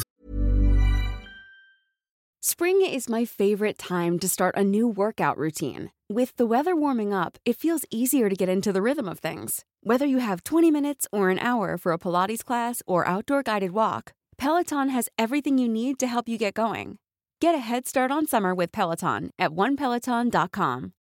Spring 2.43 2.81
is 2.83 3.09
my 3.09 3.25
favorite 3.25 3.79
time 3.79 4.19
to 4.19 4.27
start 4.27 4.55
a 4.55 4.63
new 4.63 4.87
workout 4.87 5.35
routine. 5.35 5.89
With 6.13 6.35
the 6.37 6.45
weather 6.45 6.75
warming 6.75 7.11
up, 7.11 7.39
it 7.43 7.57
feels 7.57 7.87
easier 7.89 8.29
to 8.29 8.35
get 8.35 8.49
into 8.49 8.71
the 8.71 8.83
rhythm 8.83 9.09
of 9.09 9.17
things. 9.17 9.65
Whether 9.81 10.05
you 10.05 10.19
have 10.19 10.43
20 10.43 10.69
minutes 10.69 11.07
or 11.11 11.31
an 11.31 11.39
hour 11.39 11.75
for 11.79 11.91
a 11.91 11.97
Pilates 11.97 12.45
class 12.45 12.83
or 12.85 13.07
outdoor 13.07 13.41
guided 13.41 13.71
walk, 13.71 14.13
Peloton 14.37 14.89
has 14.89 15.07
everything 15.17 15.57
you 15.57 15.69
need 15.69 15.99
to 15.99 16.07
help 16.07 16.27
you 16.27 16.37
get 16.37 16.53
going. 16.53 16.97
Get 17.39 17.55
a 17.55 17.59
head 17.59 17.87
start 17.87 18.11
on 18.11 18.27
summer 18.27 18.55
with 18.55 18.71
Peloton 18.71 19.29
at 19.37 19.51
onepeloton.com. 19.51 20.93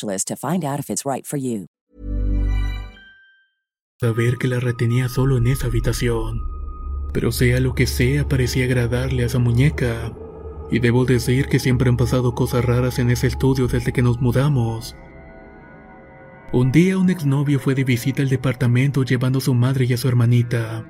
to 0.00 0.36
find 0.36 0.64
out 0.64 0.78
if 0.78 0.90
it's 0.90 1.04
right 1.04 1.26
for 1.26 1.38
you. 1.38 1.66
Saber 4.00 4.38
que 4.38 4.48
la 4.48 4.60
retenía 4.60 5.08
solo 5.08 5.38
en 5.38 5.46
esa 5.46 5.68
habitación. 5.68 6.42
Pero 7.12 7.30
sea 7.30 7.60
lo 7.60 7.74
que 7.74 7.86
sea, 7.86 8.28
parecía 8.28 8.64
agradarle 8.64 9.22
a 9.22 9.26
esa 9.26 9.38
muñeca. 9.38 10.12
Y 10.70 10.80
debo 10.80 11.04
decir 11.04 11.46
que 11.46 11.60
siempre 11.60 11.88
han 11.88 11.96
pasado 11.96 12.34
cosas 12.34 12.64
raras 12.64 12.98
en 12.98 13.10
ese 13.10 13.28
estudio 13.28 13.68
desde 13.68 13.92
que 13.92 14.02
nos 14.02 14.20
mudamos. 14.20 14.96
Un 16.52 16.72
día 16.72 16.98
un 16.98 17.10
exnovio 17.10 17.58
fue 17.60 17.74
de 17.74 17.84
visita 17.84 18.22
al 18.22 18.28
departamento 18.28 19.04
llevando 19.04 19.38
a 19.38 19.42
su 19.42 19.54
madre 19.54 19.86
y 19.86 19.92
a 19.92 19.96
su 19.96 20.08
hermanita. 20.08 20.88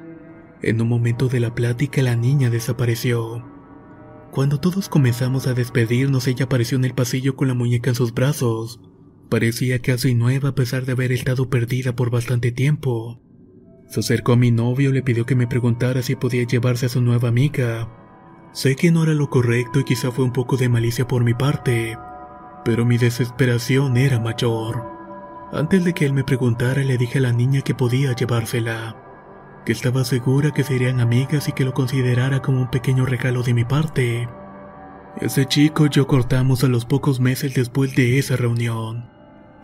En 0.63 0.81
un 0.81 0.89
momento 0.89 1.29
de 1.29 1.41
la 1.41 1.55
plática 1.55 2.03
la 2.03 2.17
niña 2.17 2.51
desapareció. 2.51 3.45
Cuando 4.31 4.59
todos 4.61 4.89
comenzamos 4.89 5.47
a 5.47 5.55
despedirnos 5.55 6.27
ella 6.27 6.47
apareció 6.47 6.77
en 6.77 6.85
el 6.85 6.95
pasillo 6.95 7.37
con 7.37 7.49
la 7.49 7.55
muñeca 7.55 7.91
en 7.91 7.97
sus 7.97 8.13
brazos. 8.13 8.81
Parecía 9.35 9.81
casi 9.81 10.15
nueva 10.15 10.51
a 10.51 10.55
pesar 10.55 10.85
de 10.85 10.93
haber 10.93 11.11
estado 11.11 11.51
perdida 11.51 11.97
por 11.97 12.09
bastante 12.09 12.53
tiempo. 12.53 13.21
Se 13.89 13.99
acercó 13.99 14.35
a 14.35 14.37
mi 14.37 14.53
novio 14.53 14.91
y 14.91 14.93
le 14.93 15.03
pidió 15.03 15.27
que 15.27 15.35
me 15.35 15.49
preguntara 15.49 16.03
si 16.03 16.15
podía 16.15 16.45
llevarse 16.45 16.87
a 16.87 16.89
su 16.89 17.01
nueva 17.01 17.31
amiga. 17.31 17.89
Sé 18.53 18.77
que 18.77 18.93
no 18.93 19.03
era 19.03 19.13
lo 19.13 19.31
correcto 19.31 19.81
y 19.81 19.85
quizá 19.85 20.13
fue 20.13 20.25
un 20.25 20.33
poco 20.33 20.57
de 20.57 20.69
malicia 20.69 21.09
por 21.09 21.25
mi 21.25 21.35
parte, 21.35 21.99
pero 22.65 22.85
mi 22.85 22.97
desesperación 22.97 23.97
era 23.97 24.21
mayor. 24.21 24.85
Antes 25.53 25.83
de 25.85 25.95
que 25.95 26.07
él 26.07 26.13
me 26.13 26.23
preguntara 26.23 26.85
le 26.85 26.97
dije 26.97 27.19
a 27.19 27.23
la 27.23 27.33
niña 27.33 27.63
que 27.63 27.75
podía 27.75 28.15
llevársela, 28.15 28.95
que 29.67 29.73
estaba 29.73 30.05
segura 30.05 30.53
que 30.53 30.63
serían 30.63 31.01
amigas 31.01 31.49
y 31.49 31.53
que 31.55 31.65
lo 31.65 31.75
considerara 31.75 32.41
como 32.41 32.61
un 32.61 32.71
pequeño 32.71 33.05
regalo 33.05 33.43
de 33.43 33.55
mi 33.55 33.65
parte. 33.65 34.29
Ese 35.21 35.47
chico 35.47 35.87
y 35.87 35.89
yo 35.91 36.07
cortamos 36.07 36.63
a 36.63 36.69
los 36.69 36.85
pocos 36.85 37.19
meses 37.19 37.53
después 37.53 37.97
de 37.97 38.21
esa 38.21 38.37
reunión. 38.37 39.13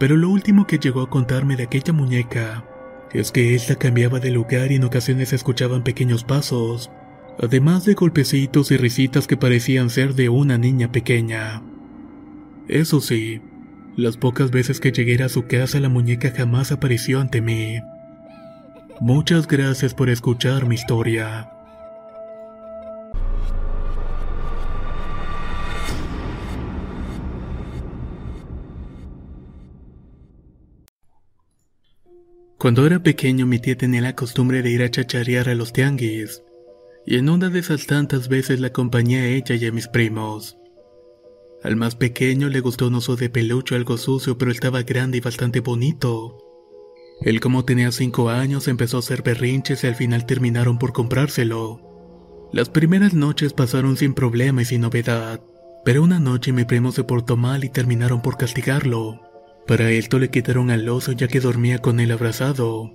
Pero 0.01 0.17
lo 0.17 0.31
último 0.31 0.67
que 0.67 0.79
llegó 0.79 1.03
a 1.03 1.11
contarme 1.11 1.57
de 1.57 1.65
aquella 1.65 1.93
muñeca 1.93 2.65
es 3.13 3.31
que 3.31 3.55
esta 3.55 3.77
cambiaba 3.77 4.19
de 4.19 4.31
lugar 4.31 4.73
y 4.73 4.77
en 4.77 4.85
ocasiones 4.85 5.35
escuchaban 5.35 5.85
pequeños 5.85 6.25
pasos, 6.25 6.91
además 7.39 7.85
de 7.85 7.93
golpecitos 7.93 8.71
y 8.71 8.79
risitas 8.79 9.27
que 9.27 9.37
parecían 9.37 9.91
ser 9.91 10.15
de 10.15 10.31
una 10.31 10.57
niña 10.57 10.91
pequeña. 10.91 11.63
Eso 12.67 13.03
sí, 13.03 13.43
las 13.95 14.17
pocas 14.17 14.51
veces 14.51 14.81
que 14.81 14.91
llegué 14.91 15.23
a 15.23 15.29
su 15.29 15.47
casa 15.47 15.79
la 15.81 15.91
muñeca 15.91 16.33
jamás 16.35 16.73
apareció 16.73 17.21
ante 17.21 17.43
mí. 17.43 17.79
Muchas 19.01 19.47
gracias 19.47 19.93
por 19.93 20.09
escuchar 20.09 20.67
mi 20.67 20.77
historia. 20.77 21.60
Cuando 32.61 32.85
era 32.85 33.03
pequeño 33.03 33.47
mi 33.47 33.59
tía 33.59 33.75
tenía 33.75 34.03
la 34.03 34.15
costumbre 34.15 34.61
de 34.61 34.69
ir 34.69 34.83
a 34.83 34.91
chacharear 34.91 35.49
a 35.49 35.55
los 35.55 35.73
tianguis, 35.73 36.43
y 37.07 37.17
en 37.17 37.31
una 37.31 37.49
de 37.49 37.59
esas 37.59 37.87
tantas 37.87 38.29
veces 38.29 38.61
la 38.61 38.67
acompañé 38.67 39.21
a 39.21 39.29
ella 39.29 39.55
y 39.55 39.65
a 39.65 39.73
mis 39.73 39.89
primos. 39.89 40.59
Al 41.63 41.77
más 41.77 41.97
pequeño 41.97 42.51
le 42.51 42.61
gustó 42.61 42.89
un 42.89 42.97
oso 42.97 43.17
de 43.17 43.31
peluche 43.31 43.77
algo 43.77 43.97
sucio, 43.97 44.37
pero 44.37 44.51
estaba 44.51 44.83
grande 44.83 45.17
y 45.17 45.21
bastante 45.23 45.61
bonito. 45.61 46.37
Él 47.23 47.41
como 47.41 47.65
tenía 47.65 47.93
5 47.93 48.29
años 48.29 48.69
empezó 48.69 48.99
a 48.99 49.01
hacer 49.01 49.23
berrinches 49.23 49.83
y 49.83 49.87
al 49.87 49.95
final 49.95 50.27
terminaron 50.27 50.79
por 50.79 50.93
comprárselo. 50.93 51.81
Las 52.53 52.69
primeras 52.69 53.15
noches 53.15 53.55
pasaron 53.55 53.97
sin 53.97 54.13
problema 54.13 54.61
y 54.61 54.67
sin 54.67 54.83
novedad, 54.83 55.41
pero 55.83 56.03
una 56.03 56.21
noche 56.21 56.53
mi 56.53 56.67
primo 56.67 56.93
se 56.93 57.05
portó 57.05 57.39
mal 57.39 57.65
y 57.65 57.71
terminaron 57.71 58.21
por 58.21 58.37
castigarlo. 58.37 59.30
Para 59.71 59.93
esto 59.93 60.19
le 60.19 60.31
quitaron 60.31 60.73
al 60.73 60.89
oso 60.89 61.13
ya 61.13 61.29
que 61.29 61.39
dormía 61.39 61.79
con 61.79 62.01
él 62.01 62.11
abrazado. 62.11 62.91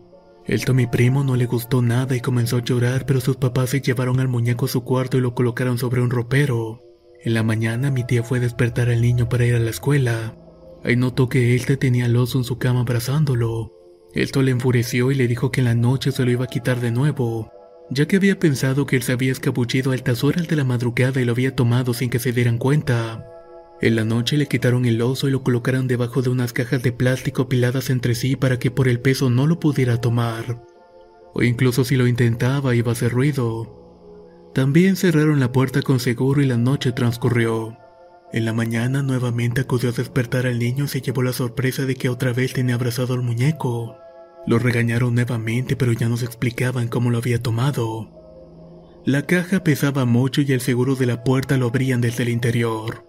Esto 0.45 0.73
a 0.73 0.75
mi 0.75 0.87
primo 0.87 1.23
no 1.23 1.37
le 1.37 1.45
gustó 1.45 1.81
nada 1.81 2.17
y 2.17 2.19
comenzó 2.19 2.57
a 2.57 2.63
llorar, 2.63 3.05
pero 3.05 3.21
sus 3.21 3.37
papás 3.37 3.69
se 3.69 3.79
llevaron 3.79 4.19
al 4.19 4.27
muñeco 4.27 4.65
a 4.65 4.67
su 4.67 4.83
cuarto 4.83 5.17
y 5.17 5.21
lo 5.21 5.33
colocaron 5.33 5.77
sobre 5.77 6.01
un 6.01 6.09
ropero. 6.09 6.81
En 7.23 7.33
la 7.33 7.43
mañana 7.43 7.91
mi 7.91 8.03
tía 8.03 8.23
fue 8.23 8.39
a 8.39 8.41
despertar 8.41 8.89
al 8.89 9.01
niño 9.01 9.29
para 9.29 9.45
ir 9.45 9.55
a 9.55 9.59
la 9.59 9.69
escuela. 9.69 10.35
Ahí 10.83 10.97
notó 10.97 11.29
que 11.29 11.55
él 11.55 11.65
tenía 11.77 12.07
al 12.07 12.17
oso 12.17 12.39
en 12.39 12.43
su 12.43 12.57
cama 12.57 12.81
abrazándolo. 12.81 13.71
Esto 14.13 14.41
le 14.41 14.51
enfureció 14.51 15.11
y 15.11 15.15
le 15.15 15.29
dijo 15.29 15.53
que 15.53 15.61
en 15.61 15.67
la 15.67 15.75
noche 15.75 16.11
se 16.11 16.25
lo 16.25 16.31
iba 16.31 16.43
a 16.43 16.49
quitar 16.49 16.81
de 16.81 16.91
nuevo, 16.91 17.53
ya 17.89 18.05
que 18.05 18.17
había 18.17 18.37
pensado 18.37 18.85
que 18.85 18.97
él 18.97 19.03
se 19.03 19.13
había 19.13 19.31
escabuchido 19.31 19.91
a 19.91 19.93
altas 19.93 20.25
horas 20.25 20.49
de 20.49 20.57
la 20.57 20.65
madrugada 20.65 21.21
y 21.21 21.23
lo 21.23 21.31
había 21.31 21.55
tomado 21.55 21.93
sin 21.93 22.09
que 22.09 22.19
se 22.19 22.33
dieran 22.33 22.57
cuenta. 22.57 23.31
En 23.81 23.95
la 23.95 24.05
noche 24.05 24.37
le 24.37 24.47
quitaron 24.47 24.85
el 24.85 25.01
oso 25.01 25.27
y 25.27 25.31
lo 25.31 25.43
colocaron 25.43 25.87
debajo 25.87 26.21
de 26.21 26.29
unas 26.29 26.53
cajas 26.53 26.81
de 26.81 26.93
plástico 26.93 27.49
piladas 27.49 27.89
entre 27.89 28.15
sí 28.15 28.35
para 28.35 28.57
que 28.57 28.71
por 28.71 28.87
el 28.87 29.01
peso 29.01 29.29
no 29.29 29.47
lo 29.47 29.59
pudiera 29.59 29.99
tomar. 29.99 30.61
O 31.33 31.43
incluso 31.43 31.83
si 31.83 31.97
lo 31.97 32.07
intentaba 32.07 32.75
iba 32.75 32.91
a 32.91 32.93
hacer 32.93 33.11
ruido. 33.11 34.51
También 34.53 34.95
cerraron 34.95 35.41
la 35.41 35.51
puerta 35.51 35.81
con 35.81 35.99
seguro 35.99 36.41
y 36.41 36.45
la 36.45 36.57
noche 36.57 36.93
transcurrió. 36.93 37.77
En 38.31 38.45
la 38.45 38.53
mañana 38.53 39.03
nuevamente 39.03 39.61
acudió 39.61 39.89
a 39.89 39.93
despertar 39.93 40.47
al 40.47 40.59
niño 40.59 40.85
y 40.85 40.87
se 40.87 41.01
llevó 41.01 41.21
la 41.21 41.33
sorpresa 41.33 41.85
de 41.85 41.95
que 41.95 42.07
otra 42.07 42.31
vez 42.31 42.53
tenía 42.53 42.75
abrazado 42.75 43.13
al 43.13 43.21
muñeco. 43.21 43.97
Lo 44.47 44.57
regañaron 44.57 45.15
nuevamente 45.15 45.75
pero 45.75 45.91
ya 45.91 46.07
nos 46.07 46.23
explicaban 46.23 46.87
cómo 46.87 47.11
lo 47.11 47.17
había 47.17 47.41
tomado. 47.41 48.09
La 49.03 49.25
caja 49.27 49.63
pesaba 49.63 50.05
mucho 50.05 50.41
y 50.41 50.53
el 50.53 50.61
seguro 50.61 50.95
de 50.95 51.05
la 51.05 51.23
puerta 51.23 51.57
lo 51.57 51.67
abrían 51.67 51.99
desde 51.99 52.23
el 52.23 52.29
interior. 52.29 53.04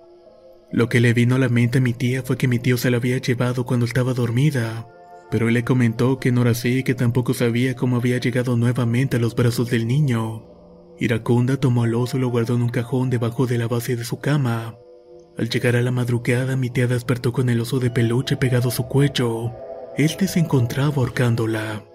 Lo 0.76 0.90
que 0.90 1.00
le 1.00 1.14
vino 1.14 1.36
a 1.36 1.38
la 1.38 1.48
mente 1.48 1.78
a 1.78 1.80
mi 1.80 1.94
tía 1.94 2.22
fue 2.22 2.36
que 2.36 2.48
mi 2.48 2.58
tío 2.58 2.76
se 2.76 2.90
la 2.90 2.98
había 2.98 3.16
llevado 3.16 3.64
cuando 3.64 3.86
estaba 3.86 4.12
dormida, 4.12 4.86
pero 5.30 5.48
él 5.48 5.54
le 5.54 5.64
comentó 5.64 6.20
que 6.20 6.32
no 6.32 6.42
era 6.42 6.50
así 6.50 6.80
y 6.80 6.82
que 6.82 6.94
tampoco 6.94 7.32
sabía 7.32 7.74
cómo 7.74 7.96
había 7.96 8.18
llegado 8.18 8.58
nuevamente 8.58 9.16
a 9.16 9.18
los 9.18 9.34
brazos 9.34 9.70
del 9.70 9.86
niño. 9.86 10.44
Iracunda 11.00 11.56
tomó 11.56 11.84
al 11.84 11.94
oso 11.94 12.18
y 12.18 12.20
lo 12.20 12.28
guardó 12.28 12.56
en 12.56 12.62
un 12.62 12.68
cajón 12.68 13.08
debajo 13.08 13.46
de 13.46 13.56
la 13.56 13.68
base 13.68 13.96
de 13.96 14.04
su 14.04 14.20
cama. 14.20 14.76
Al 15.38 15.48
llegar 15.48 15.76
a 15.76 15.80
la 15.82 15.92
madrugada, 15.92 16.56
mi 16.56 16.68
tía 16.68 16.86
despertó 16.86 17.32
con 17.32 17.48
el 17.48 17.62
oso 17.62 17.78
de 17.78 17.90
peluche 17.90 18.36
pegado 18.36 18.68
a 18.68 18.72
su 18.72 18.86
cuello. 18.86 19.52
Este 19.96 20.28
se 20.28 20.40
encontraba 20.40 20.96
ahorcándola. 20.96 21.86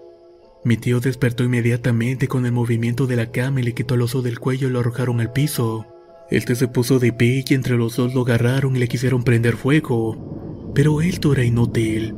Mi 0.64 0.76
tío 0.76 0.98
despertó 0.98 1.44
inmediatamente 1.44 2.26
con 2.26 2.46
el 2.46 2.52
movimiento 2.52 3.06
de 3.06 3.14
la 3.14 3.30
cama 3.30 3.60
y 3.60 3.62
le 3.62 3.74
quitó 3.74 3.94
el 3.94 4.02
oso 4.02 4.22
del 4.22 4.40
cuello 4.40 4.66
y 4.66 4.72
lo 4.72 4.80
arrojaron 4.80 5.20
al 5.20 5.30
piso. 5.30 5.86
Este 6.32 6.54
se 6.54 6.66
puso 6.66 6.98
de 6.98 7.12
pie 7.12 7.44
y 7.46 7.52
entre 7.52 7.76
los 7.76 7.96
dos 7.96 8.14
lo 8.14 8.22
agarraron 8.22 8.74
y 8.74 8.78
le 8.78 8.88
quisieron 8.88 9.22
prender 9.22 9.54
fuego. 9.54 10.72
Pero 10.74 11.02
esto 11.02 11.34
era 11.34 11.44
inútil. 11.44 12.14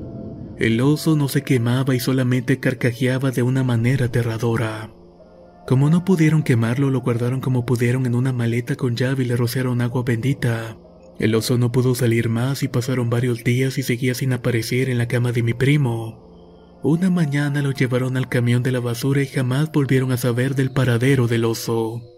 El 0.56 0.80
oso 0.80 1.16
no 1.16 1.26
se 1.26 1.42
quemaba 1.42 1.96
y 1.96 1.98
solamente 1.98 2.60
carcajeaba 2.60 3.32
de 3.32 3.42
una 3.42 3.64
manera 3.64 4.06
aterradora. 4.06 4.92
Como 5.66 5.90
no 5.90 6.04
pudieron 6.04 6.44
quemarlo, 6.44 6.90
lo 6.90 7.00
guardaron 7.00 7.40
como 7.40 7.66
pudieron 7.66 8.06
en 8.06 8.14
una 8.14 8.32
maleta 8.32 8.76
con 8.76 8.94
llave 8.94 9.24
y 9.24 9.26
le 9.26 9.34
rociaron 9.34 9.80
agua 9.80 10.04
bendita. 10.06 10.78
El 11.18 11.34
oso 11.34 11.58
no 11.58 11.72
pudo 11.72 11.96
salir 11.96 12.28
más 12.28 12.62
y 12.62 12.68
pasaron 12.68 13.10
varios 13.10 13.42
días 13.42 13.78
y 13.78 13.82
seguía 13.82 14.14
sin 14.14 14.32
aparecer 14.32 14.90
en 14.90 14.98
la 14.98 15.08
cama 15.08 15.32
de 15.32 15.42
mi 15.42 15.54
primo. 15.54 16.78
Una 16.84 17.10
mañana 17.10 17.62
lo 17.62 17.72
llevaron 17.72 18.16
al 18.16 18.28
camión 18.28 18.62
de 18.62 18.70
la 18.70 18.78
basura 18.78 19.22
y 19.22 19.26
jamás 19.26 19.72
volvieron 19.72 20.12
a 20.12 20.18
saber 20.18 20.54
del 20.54 20.70
paradero 20.70 21.26
del 21.26 21.46
oso. 21.46 22.13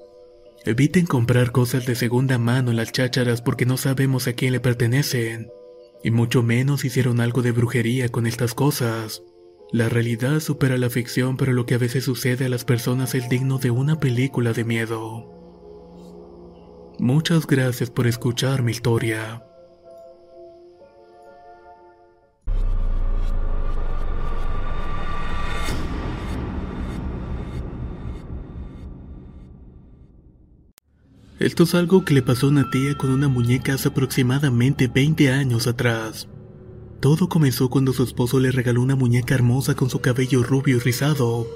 Eviten 0.67 1.07
comprar 1.07 1.53
cosas 1.53 1.87
de 1.87 1.95
segunda 1.95 2.39
mano 2.39 2.73
en 2.73 2.77
las 2.77 2.91
chácharas 2.91 3.41
porque 3.41 3.67
no 3.67 3.77
sabemos 3.77 4.27
a 4.27 4.33
quién 4.33 4.51
le 4.53 4.59
pertenecen. 4.59 5.49
Y 6.03 6.11
mucho 6.11 6.43
menos 6.43 6.85
hicieron 6.85 7.21
algo 7.21 7.41
de 7.41 7.53
brujería 7.53 8.09
con 8.09 8.27
estas 8.27 8.53
cosas. 8.53 9.23
La 9.71 9.89
realidad 9.89 10.41
supera 10.41 10.77
la 10.77 10.91
ficción, 10.91 11.37
pero 11.37 11.53
lo 11.53 11.67
que 11.67 11.75
a 11.77 11.79
veces 11.79 12.03
sucede 12.03 12.47
a 12.47 12.49
las 12.49 12.65
personas 12.65 13.15
es 13.15 13.29
digno 13.29 13.59
de 13.59 13.71
una 13.71 14.01
película 14.01 14.53
de 14.53 14.65
miedo. 14.65 15.33
Muchas 16.99 17.47
gracias 17.47 17.91
por 17.91 18.09
escuchar 18.09 18.65
mi 18.65 18.73
historia. 18.73 19.45
Esto 31.39 31.65
es 31.65 31.75
algo 31.75 32.03
que 32.03 32.15
le 32.15 32.23
pasó 32.23 32.47
a 32.47 32.51
una 32.51 32.71
tía 32.71 32.97
con 32.97 33.11
una 33.11 33.29
muñeca 33.29 33.75
hace 33.75 33.89
aproximadamente 33.89 34.89
20 34.89 35.31
años 35.33 35.67
atrás. 35.67 36.29
Todo 37.01 37.29
comenzó 37.29 37.69
cuando 37.69 37.93
su 37.93 38.05
esposo 38.05 38.41
le 38.41 38.53
regaló 38.53 38.81
una 38.81 38.97
muñeca 38.97 39.35
hermosa 39.35 39.75
con 39.75 39.91
su 39.91 40.01
cabello 40.01 40.43
rubio 40.43 40.77
y 40.77 40.79
rizado, 40.79 41.47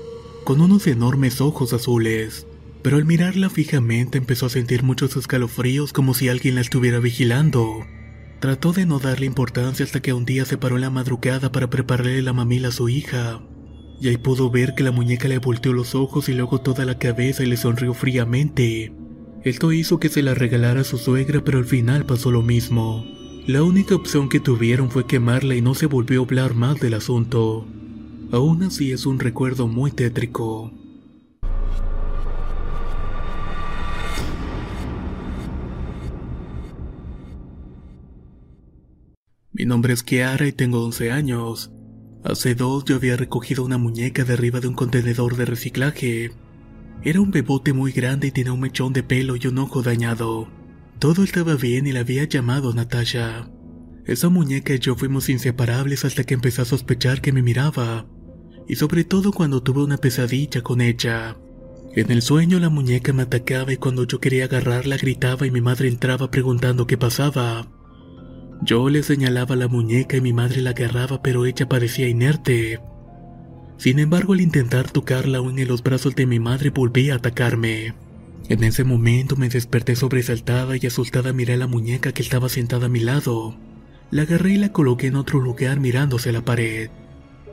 con 0.44 0.60
unos 0.60 0.86
enormes 0.86 1.40
ojos 1.40 1.72
azules. 1.72 2.46
Pero 2.82 2.98
al 2.98 3.06
mirarla 3.06 3.48
fijamente 3.48 4.18
empezó 4.18 4.46
a 4.46 4.50
sentir 4.50 4.82
muchos 4.82 5.16
escalofríos 5.16 5.94
como 5.94 6.12
si 6.12 6.28
alguien 6.28 6.56
la 6.56 6.60
estuviera 6.60 6.98
vigilando. 6.98 7.86
Trató 8.38 8.74
de 8.74 8.84
no 8.84 8.98
darle 8.98 9.24
importancia 9.24 9.84
hasta 9.84 10.00
que 10.00 10.12
un 10.12 10.26
día 10.26 10.44
se 10.44 10.58
paró 10.58 10.76
en 10.76 10.82
la 10.82 10.90
madrugada 10.90 11.52
para 11.52 11.70
prepararle 11.70 12.20
la 12.20 12.34
mamila 12.34 12.68
a 12.68 12.72
su 12.72 12.90
hija. 12.90 13.40
Y 13.98 14.08
ahí 14.08 14.18
pudo 14.18 14.50
ver 14.50 14.74
que 14.74 14.82
la 14.82 14.92
muñeca 14.92 15.26
le 15.26 15.38
volteó 15.38 15.72
los 15.72 15.94
ojos 15.94 16.28
y 16.28 16.34
luego 16.34 16.60
toda 16.60 16.84
la 16.84 16.98
cabeza 16.98 17.42
y 17.42 17.46
le 17.46 17.56
sonrió 17.56 17.94
fríamente. 17.94 18.92
Esto 19.42 19.72
hizo 19.72 19.98
que 19.98 20.10
se 20.10 20.22
la 20.22 20.34
regalara 20.34 20.82
a 20.82 20.84
su 20.84 20.98
suegra, 20.98 21.42
pero 21.42 21.58
al 21.58 21.64
final 21.64 22.04
pasó 22.04 22.30
lo 22.30 22.42
mismo. 22.42 23.06
La 23.46 23.62
única 23.62 23.94
opción 23.94 24.28
que 24.28 24.38
tuvieron 24.38 24.90
fue 24.90 25.06
quemarla 25.06 25.54
y 25.54 25.62
no 25.62 25.74
se 25.74 25.86
volvió 25.86 26.20
a 26.20 26.24
hablar 26.24 26.54
más 26.54 26.78
del 26.78 26.92
asunto. 26.92 27.66
Aún 28.32 28.62
así 28.62 28.92
es 28.92 29.06
un 29.06 29.18
recuerdo 29.18 29.66
muy 29.66 29.92
tétrico. 29.92 30.70
Mi 39.52 39.64
nombre 39.64 39.94
es 39.94 40.02
Kiara 40.02 40.46
y 40.46 40.52
tengo 40.52 40.84
11 40.84 41.12
años. 41.12 41.70
Hace 42.24 42.54
dos 42.54 42.84
yo 42.84 42.96
había 42.96 43.16
recogido 43.16 43.64
una 43.64 43.78
muñeca 43.78 44.24
de 44.24 44.34
arriba 44.34 44.60
de 44.60 44.68
un 44.68 44.74
contenedor 44.74 45.36
de 45.36 45.46
reciclaje. 45.46 46.30
Era 47.02 47.20
un 47.20 47.30
bebote 47.30 47.72
muy 47.72 47.92
grande 47.92 48.26
y 48.26 48.30
tenía 48.30 48.52
un 48.52 48.60
mechón 48.60 48.92
de 48.92 49.02
pelo 49.02 49.36
y 49.36 49.46
un 49.46 49.58
ojo 49.58 49.82
dañado. 49.82 50.48
Todo 50.98 51.24
estaba 51.24 51.54
bien 51.54 51.86
y 51.86 51.92
la 51.92 52.00
había 52.00 52.24
llamado 52.24 52.74
Natasha. 52.74 53.50
Esa 54.04 54.28
muñeca 54.28 54.74
y 54.74 54.80
yo 54.80 54.96
fuimos 54.96 55.30
inseparables 55.30 56.04
hasta 56.04 56.24
que 56.24 56.34
empecé 56.34 56.60
a 56.60 56.66
sospechar 56.66 57.22
que 57.22 57.32
me 57.32 57.42
miraba, 57.42 58.06
y 58.68 58.76
sobre 58.76 59.04
todo 59.04 59.32
cuando 59.32 59.62
tuve 59.62 59.82
una 59.82 59.96
pesadilla 59.96 60.60
con 60.62 60.82
ella. 60.82 61.38
En 61.94 62.10
el 62.10 62.20
sueño 62.20 62.60
la 62.60 62.68
muñeca 62.68 63.14
me 63.14 63.22
atacaba 63.22 63.72
y 63.72 63.78
cuando 63.78 64.06
yo 64.06 64.20
quería 64.20 64.44
agarrarla 64.44 64.96
gritaba 64.98 65.46
y 65.46 65.50
mi 65.50 65.60
madre 65.62 65.88
entraba 65.88 66.30
preguntando 66.30 66.86
qué 66.86 66.98
pasaba. 66.98 67.66
Yo 68.62 68.90
le 68.90 69.02
señalaba 69.02 69.56
la 69.56 69.68
muñeca 69.68 70.18
y 70.18 70.20
mi 70.20 70.34
madre 70.34 70.60
la 70.60 70.70
agarraba 70.70 71.22
pero 71.22 71.46
ella 71.46 71.66
parecía 71.66 72.08
inerte. 72.08 72.78
Sin 73.80 73.98
embargo, 73.98 74.34
al 74.34 74.42
intentar 74.42 74.90
tocarla 74.90 75.38
aún 75.38 75.58
en 75.58 75.66
los 75.66 75.82
brazos 75.82 76.14
de 76.14 76.26
mi 76.26 76.38
madre 76.38 76.68
volvía 76.68 77.14
a 77.14 77.16
atacarme. 77.16 77.94
En 78.50 78.62
ese 78.62 78.84
momento 78.84 79.36
me 79.36 79.48
desperté 79.48 79.96
sobresaltada 79.96 80.76
y 80.76 80.86
asustada 80.86 81.32
miré 81.32 81.54
a 81.54 81.56
la 81.56 81.66
muñeca 81.66 82.12
que 82.12 82.20
estaba 82.20 82.50
sentada 82.50 82.86
a 82.86 82.88
mi 82.90 83.00
lado. 83.00 83.56
La 84.10 84.22
agarré 84.22 84.52
y 84.52 84.56
la 84.58 84.70
coloqué 84.70 85.06
en 85.06 85.16
otro 85.16 85.40
lugar 85.40 85.80
mirándose 85.80 86.28
a 86.28 86.32
la 86.32 86.44
pared. 86.44 86.90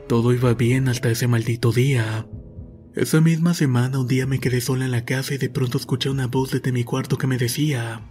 Todo 0.10 0.34
iba 0.34 0.54
bien 0.54 0.90
hasta 0.90 1.10
ese 1.10 1.30
maldito 1.30 1.72
día. 1.72 2.28
Esa 2.94 3.22
misma 3.22 3.54
semana 3.54 3.98
un 3.98 4.08
día 4.10 4.28
me 4.28 4.40
quedé 4.40 4.60
sola 4.60 4.84
en 4.84 4.92
la 4.92 5.06
casa 5.06 5.34
y 5.34 5.38
de 5.38 5.50
pronto 5.50 5.78
escuché 5.78 6.10
una 6.10 6.28
voz 6.28 6.52
desde 6.52 6.74
mi 6.74 6.84
cuarto 6.84 7.18
que 7.18 7.28
me 7.28 7.38
decía, 7.38 8.02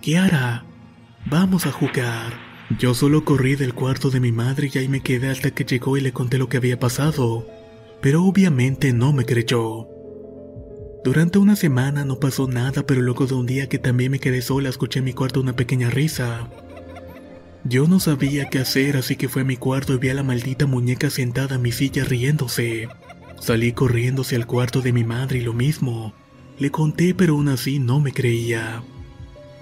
Kiara, 0.00 0.64
vamos 1.26 1.66
a 1.66 1.72
jugar. 1.72 2.49
Yo 2.78 2.94
solo 2.94 3.24
corrí 3.24 3.56
del 3.56 3.74
cuarto 3.74 4.10
de 4.10 4.20
mi 4.20 4.30
madre 4.30 4.70
y 4.72 4.78
ahí 4.78 4.88
me 4.88 5.00
quedé 5.00 5.28
hasta 5.28 5.50
que 5.50 5.64
llegó 5.64 5.96
y 5.96 6.00
le 6.00 6.12
conté 6.12 6.38
lo 6.38 6.48
que 6.48 6.56
había 6.56 6.78
pasado, 6.78 7.46
pero 8.00 8.24
obviamente 8.24 8.92
no 8.92 9.12
me 9.12 9.24
creyó. 9.24 9.88
Durante 11.02 11.38
una 11.38 11.56
semana 11.56 12.04
no 12.04 12.20
pasó 12.20 12.46
nada, 12.46 12.84
pero 12.86 13.00
luego 13.00 13.26
de 13.26 13.34
un 13.34 13.46
día 13.46 13.68
que 13.68 13.78
también 13.78 14.12
me 14.12 14.20
quedé 14.20 14.40
sola 14.40 14.68
escuché 14.68 15.00
en 15.00 15.06
mi 15.06 15.14
cuarto 15.14 15.40
una 15.40 15.56
pequeña 15.56 15.90
risa. 15.90 16.48
Yo 17.64 17.88
no 17.88 17.98
sabía 17.98 18.48
qué 18.48 18.60
hacer, 18.60 18.96
así 18.96 19.16
que 19.16 19.28
fui 19.28 19.42
a 19.42 19.46
mi 19.46 19.56
cuarto 19.56 19.94
y 19.94 19.98
vi 19.98 20.10
a 20.10 20.14
la 20.14 20.22
maldita 20.22 20.66
muñeca 20.66 21.10
sentada 21.10 21.56
en 21.56 21.62
mi 21.62 21.72
silla 21.72 22.04
riéndose. 22.04 22.88
Salí 23.40 23.72
corriendo 23.72 24.22
hacia 24.22 24.36
el 24.36 24.46
cuarto 24.46 24.80
de 24.80 24.92
mi 24.92 25.02
madre 25.02 25.38
y 25.40 25.42
lo 25.42 25.54
mismo. 25.54 26.14
Le 26.58 26.70
conté, 26.70 27.14
pero 27.14 27.34
aún 27.34 27.48
así 27.48 27.78
no 27.78 28.00
me 28.00 28.12
creía. 28.12 28.82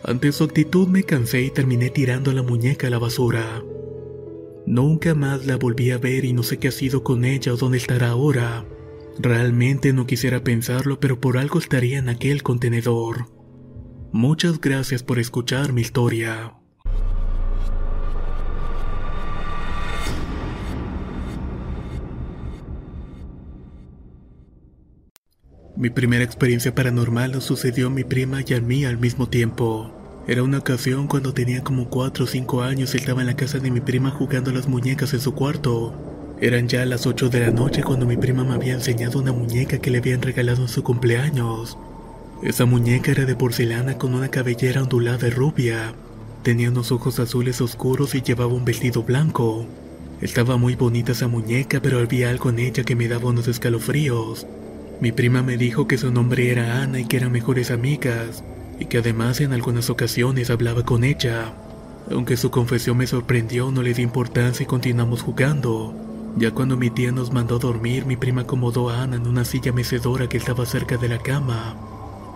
Ante 0.05 0.33
su 0.33 0.45
actitud 0.45 0.89
me 0.89 1.03
cansé 1.03 1.43
y 1.43 1.51
terminé 1.51 1.91
tirando 1.91 2.33
la 2.33 2.43
muñeca 2.43 2.87
a 2.87 2.91
la 2.91 2.99
basura. 2.99 3.63
Nunca 4.67 5.15
más 5.15 5.47
la 5.47 5.57
volví 5.57 5.91
a 5.91 5.99
ver 5.99 6.25
y 6.25 6.33
no 6.33 6.43
sé 6.43 6.59
qué 6.59 6.69
ha 6.69 6.73
sido 6.73 7.03
con 7.03 7.25
ella 7.25 7.55
o 7.55 7.57
dónde 7.57 7.79
estará 7.79 8.11
ahora. 8.11 8.65
Realmente 9.19 9.93
no 9.93 10.07
quisiera 10.07 10.45
pensarlo, 10.45 11.01
pero 11.01 11.21
por 11.21 11.39
algo 11.39 11.59
estaría 11.59 11.99
en 11.99 12.09
aquel 12.09 12.43
contenedor. 12.43 13.27
Muchas 14.13 14.61
gracias 14.61 15.03
por 15.03 15.19
escuchar 15.19 15.73
mi 15.73 15.81
historia. 15.81 16.58
Mi 25.79 25.91
primera 25.91 26.25
experiencia 26.25 26.75
paranormal 26.75 27.31
nos 27.31 27.45
sucedió 27.45 27.87
a 27.87 27.91
mi 27.91 28.03
prima 28.03 28.41
y 28.45 28.53
a 28.53 28.61
mí 28.61 28.85
al 28.85 28.99
mismo 28.99 29.29
tiempo. 29.29 29.93
Era 30.27 30.43
una 30.43 30.59
ocasión 30.59 31.07
cuando 31.07 31.33
tenía 31.33 31.63
como 31.63 31.89
4 31.89 32.25
o 32.25 32.27
5 32.27 32.63
años 32.65 32.93
y 32.93 32.97
estaba 32.97 33.21
en 33.21 33.29
la 33.29 33.37
casa 33.37 33.61
de 33.61 33.71
mi 33.71 33.79
prima 33.79 34.11
jugando 34.11 34.51
las 34.51 34.67
muñecas 34.67 35.15
en 35.15 35.21
su 35.21 35.35
cuarto. 35.35 35.95
Eran 36.41 36.67
ya 36.67 36.85
las 36.85 37.07
8 37.07 37.29
de 37.29 37.39
la 37.43 37.53
noche 37.53 37.85
cuando 37.85 38.07
mi 38.07 38.17
prima 38.17 38.43
me 38.43 38.55
había 38.55 38.75
enseñado 38.75 39.21
una 39.21 39.31
muñeca 39.31 39.79
que 39.79 39.93
le 39.93 39.99
habían 39.99 40.21
regalado 40.21 40.63
en 40.63 40.69
su 40.69 40.83
cumpleaños. 40.83 41.79
Esa 42.43 42.65
muñeca 42.65 43.13
era 43.13 43.25
de 43.25 43.37
porcelana 43.37 43.99
con 43.99 44.15
una 44.15 44.33
cabellera 44.33 44.83
ondulada 44.83 45.29
y 45.29 45.31
rubia. 45.31 45.95
Tenía 46.43 46.71
unos 46.71 46.91
ojos 46.91 47.21
azules 47.21 47.61
oscuros 47.61 48.17
y 48.17 48.23
llevaba 48.23 48.53
un 48.53 48.65
vestido 48.65 49.05
blanco. 49.05 49.65
Estaba 50.23 50.57
muy 50.57 50.75
bonita 50.75 51.13
esa 51.13 51.29
muñeca, 51.29 51.81
pero 51.81 52.01
había 52.01 52.31
algo 52.31 52.51
en 52.51 52.59
ella 52.59 52.83
que 52.83 52.97
me 52.97 53.07
daba 53.07 53.29
unos 53.29 53.47
escalofríos. 53.47 54.45
Mi 55.01 55.13
prima 55.13 55.43
me 55.43 55.57
dijo 55.57 55.87
que 55.87 55.97
su 55.97 56.11
nombre 56.11 56.51
era 56.51 56.83
Ana 56.83 56.99
y 56.99 57.05
que 57.05 57.19
eran 57.19 57.31
mejores 57.31 57.71
amigas, 57.71 58.43
y 58.81 58.87
que 58.87 58.99
además 58.99 59.41
en 59.41 59.53
algunas 59.53 59.91
ocasiones 59.91 60.51
hablaba 60.51 60.85
con 60.85 61.05
ella. 61.05 61.55
Aunque 62.11 62.37
su 62.37 62.51
confesión 62.51 62.97
me 62.97 63.07
sorprendió, 63.07 63.71
no 63.71 63.83
le 63.83 63.95
di 63.95 64.03
importancia 64.03 64.65
y 64.65 64.67
continuamos 64.67 65.23
jugando. 65.23 65.95
Ya 66.37 66.51
cuando 66.51 66.77
mi 66.77 66.91
tía 66.91 67.13
nos 67.13 67.33
mandó 67.33 67.57
a 67.57 67.61
dormir, 67.61 68.07
mi 68.07 68.17
prima 68.17 68.43
acomodó 68.43 68.91
a 68.91 69.03
Ana 69.03 69.17
en 69.17 69.27
una 69.27 69.45
silla 69.45 69.73
mecedora 69.73 70.29
que 70.29 70.37
estaba 70.37 70.67
cerca 70.67 70.97
de 70.97 71.09
la 71.09 71.19
cama. 71.19 71.77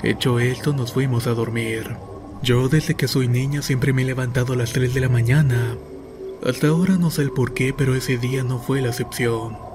Hecho 0.03 0.38
esto, 0.38 0.72
nos 0.72 0.92
fuimos 0.92 1.27
a 1.27 1.35
dormir. 1.35 1.96
Yo 2.42 2.68
desde 2.68 2.94
que 2.94 3.09
soy 3.09 3.29
niña 3.29 3.62
siempre 3.62 3.92
me 3.92 4.03
he 4.03 4.05
levantado 4.05 4.53
a 4.53 4.57
las 4.57 4.72
3 4.72 4.94
de 4.94 5.01
la 5.01 5.09
mañana. 5.09 5.77
Hasta 6.44 6.68
ahora 6.68 6.96
no 6.96 7.11
sé 7.11 7.22
el 7.22 7.31
por 7.31 7.55
qué, 7.55 7.72
pero 7.72 7.94
ese 7.94 8.18
día 8.18 8.42
no 8.42 8.59
fue 8.59 8.81
la 8.81 8.88
excepción. 8.88 9.71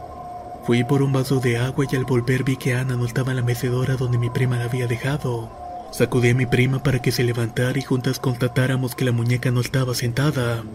Fui 0.67 0.84
por 0.84 1.01
un 1.01 1.13
vaso 1.13 1.39
de 1.39 1.58
agua 1.58 1.86
y 1.89 1.95
al 1.95 2.03
volver 2.03 2.43
vi 2.43 2.58
que 2.58 2.73
Ana 2.73 2.97
no 2.97 3.06
estaba 3.06 3.32
en 3.32 3.38
la 3.38 3.41
mecedora 3.41 3.95
donde 3.95 4.17
mi 4.17 4.30
prima 4.30 4.58
la 4.58 4.65
había 4.65 4.86
dejado. 4.86 5.49
Sacudí 5.93 6.32
a 6.32 6.36
mi 6.36 6.45
prima 6.45 6.84
para 6.84 7.01
que 7.01 7.13
se 7.13 7.23
levantara 7.23 7.80
y 7.80 7.84
juntas 7.84 8.19
constatáramos 8.19 8.93
que 8.93 9.06
la 9.06 9.13
muñeca 9.13 9.49
no 9.49 9.62
estaba 9.62 9.95
sentada. 9.95 10.65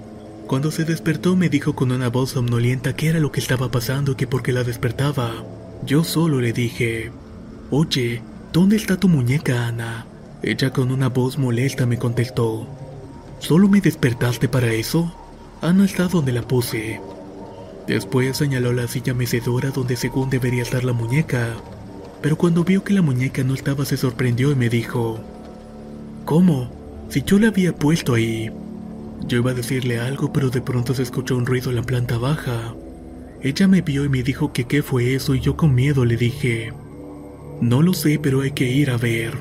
Cuando 0.46 0.70
se 0.70 0.87
despertó 0.87 1.37
me 1.37 1.50
dijo 1.50 1.74
con 1.74 1.92
una 1.92 2.09
voz 2.09 2.31
somnolienta 2.31 2.96
qué 2.96 3.09
era 3.09 3.20
lo 3.20 3.33
que 3.33 3.40
estaba 3.40 3.70
pasando 3.70 4.12
y 4.12 4.14
que 4.14 4.26
por 4.26 4.42
qué 4.42 4.52
la 4.52 4.64
despertaba. 4.64 5.31
Yo 5.85 6.05
solo 6.05 6.40
le 6.40 6.55
dije, 6.55 7.12
Oye, 7.70 8.22
¿dónde 8.50 8.76
está 8.76 8.96
tu 8.96 9.11
muñeca, 9.11 9.66
Ana? 9.66 10.07
Ella 10.42 10.70
con 10.70 10.90
una 10.90 11.11
voz 11.11 11.37
molesta 11.37 11.85
me 11.85 11.98
contestó, 11.98 12.66
¿Solo 13.40 13.68
me 13.68 13.83
despertaste 13.83 14.48
para 14.48 14.72
eso? 14.72 15.14
Ana 15.61 15.85
está 15.85 16.09
donde 16.09 16.33
la 16.33 16.40
puse. 16.40 16.98
Después 17.92 18.38
señaló 18.38 18.72
la 18.72 18.88
silla 18.88 19.12
mecedora 19.12 19.68
donde 19.68 19.96
según 19.96 20.31
debería 20.31 20.62
estar 20.62 20.83
la 20.83 20.94
muñeca, 20.94 21.57
pero 22.22 22.38
cuando 22.38 22.64
vio 22.64 22.83
que 22.83 22.94
la 22.94 23.02
muñeca 23.02 23.44
no 23.44 23.52
estaba 23.52 23.85
se 23.85 23.98
sorprendió 23.98 24.50
y 24.50 24.55
me 24.55 24.70
dijo, 24.70 25.20
¿Cómo? 26.24 26.70
Si 27.11 27.22
yo 27.22 27.38
la 27.38 27.48
había 27.48 27.76
puesto 27.76 28.14
ahí. 28.14 28.50
Yo 29.28 29.37
iba 29.37 29.50
a 29.50 29.55
decirle 29.55 30.00
algo, 30.00 30.33
pero 30.33 30.48
de 30.48 30.62
pronto 30.62 30.94
se 30.94 31.02
escuchó 31.02 31.37
un 31.37 31.44
ruido 31.44 31.68
en 31.68 31.76
la 31.76 31.83
planta 31.83 32.16
baja. 32.16 32.74
Ella 33.42 33.68
me 33.68 33.83
vio 33.83 34.07
y 34.07 34.09
me 34.09 34.22
dijo 34.22 34.55
que 34.55 34.64
qué 34.64 34.83
fue 34.83 35.14
eso 35.14 35.35
y 35.35 35.40
yo 35.40 35.59
con 35.59 35.74
miedo 35.74 36.07
le 36.07 36.16
dije, 36.16 36.72
no 37.61 37.83
lo 37.83 37.92
sé, 37.92 38.18
pero 38.18 38.40
hay 38.40 38.52
que 38.52 38.70
ir 38.70 38.88
a 38.88 38.96
ver. 38.96 39.37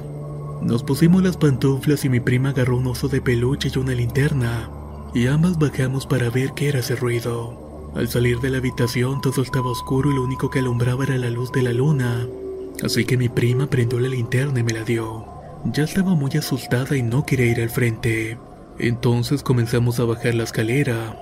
Nos 0.62 0.84
pusimos 0.84 1.24
las 1.24 1.38
pantuflas 1.38 2.04
y 2.04 2.10
mi 2.10 2.20
prima 2.20 2.50
agarró 2.50 2.76
un 2.76 2.88
oso 2.88 3.08
de 3.08 3.22
peluche 3.22 3.72
y 3.74 3.80
una 3.80 3.94
linterna, 3.94 4.70
y 5.16 5.28
ambas 5.28 5.58
bajamos 5.58 6.06
para 6.06 6.30
ver 6.30 6.52
qué 6.54 6.68
era 6.68 6.80
ese 6.80 6.98
ruido. 6.98 7.71
Al 7.96 8.08
salir 8.08 8.40
de 8.40 8.50
la 8.50 8.60
habitación 8.60 9.20
todo 9.20 9.42
estaba 9.42 9.70
oscuro 9.70 10.12
y 10.12 10.16
lo 10.16 10.24
único 10.24 10.50
que 10.50 10.60
alumbraba 10.60 11.04
era 11.04 11.18
la 11.18 11.30
luz 11.30 11.52
de 11.52 11.62
la 11.62 11.74
luna. 11.74 12.26
Así 12.84 13.04
que 13.06 13.18
mi 13.18 13.28
prima 13.28 13.68
prendió 13.68 14.00
la 14.00 14.08
linterna 14.08 14.62
y 14.62 14.64
me 14.64 14.72
la 14.72 14.84
dio. 14.84 15.26
Ya 15.66 15.84
estaba 15.84 16.16
muy 16.16 16.32
asustada 16.32 16.96
y 16.96 17.04
no 17.04 17.26
quería 17.26 17.52
ir 17.52 17.62
al 17.62 17.70
frente. 17.70 18.38
Entonces 18.80 19.44
comenzamos 19.44 20.00
a 20.00 20.06
bajar 20.06 20.36
la 20.36 20.44
escalera. 20.44 21.18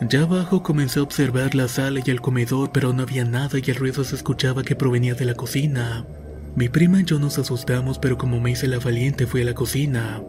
Ya 0.00 0.22
abajo 0.22 0.62
comencé 0.62 1.00
a 1.00 1.02
observar 1.02 1.54
la 1.54 1.68
sala 1.68 2.00
y 2.04 2.10
el 2.10 2.20
comedor, 2.20 2.70
pero 2.72 2.92
no 2.92 3.02
había 3.02 3.24
nada 3.24 3.58
y 3.58 3.70
el 3.70 3.76
ruido 3.76 4.04
se 4.04 4.14
escuchaba 4.14 4.62
que 4.62 4.76
provenía 4.76 5.14
de 5.14 5.24
la 5.24 5.34
cocina. 5.34 6.06
Mi 6.54 6.68
prima 6.68 7.00
y 7.00 7.04
yo 7.04 7.18
nos 7.18 7.38
asustamos, 7.38 7.98
pero 7.98 8.16
como 8.16 8.40
me 8.40 8.52
hice 8.52 8.68
la 8.68 8.78
valiente 8.78 9.26
fui 9.26 9.42
a 9.42 9.44
la 9.44 9.54
cocina. 9.54 10.22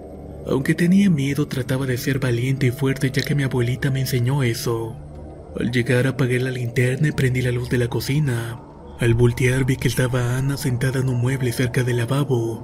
Aunque 0.50 0.74
tenía 0.74 1.10
miedo, 1.10 1.48
trataba 1.48 1.86
de 1.86 1.98
ser 1.98 2.20
valiente 2.20 2.68
y 2.68 2.72
fuerte 2.72 3.12
ya 3.12 3.22
que 3.22 3.36
mi 3.36 3.44
abuelita 3.44 3.92
me 3.92 4.02
enseñó 4.02 4.44
eso. 4.44 4.96
Al 5.60 5.72
llegar 5.72 6.06
apagué 6.06 6.40
la 6.40 6.52
linterna 6.52 7.08
y 7.08 7.12
prendí 7.12 7.42
la 7.42 7.52
luz 7.52 7.70
de 7.70 7.80
la 7.80 7.88
cocina. 7.88 8.62
Al 9.00 9.16
voltear 9.16 9.66
vi 9.66 9.76
que 9.76 9.88
estaba 9.88 10.38
Ana 10.38 10.56
sentada 10.56 11.00
en 11.00 11.10
un 11.10 11.20
mueble 11.20 11.52
cerca 11.52 11.84
del 11.84 11.98
lavabo. 11.98 12.64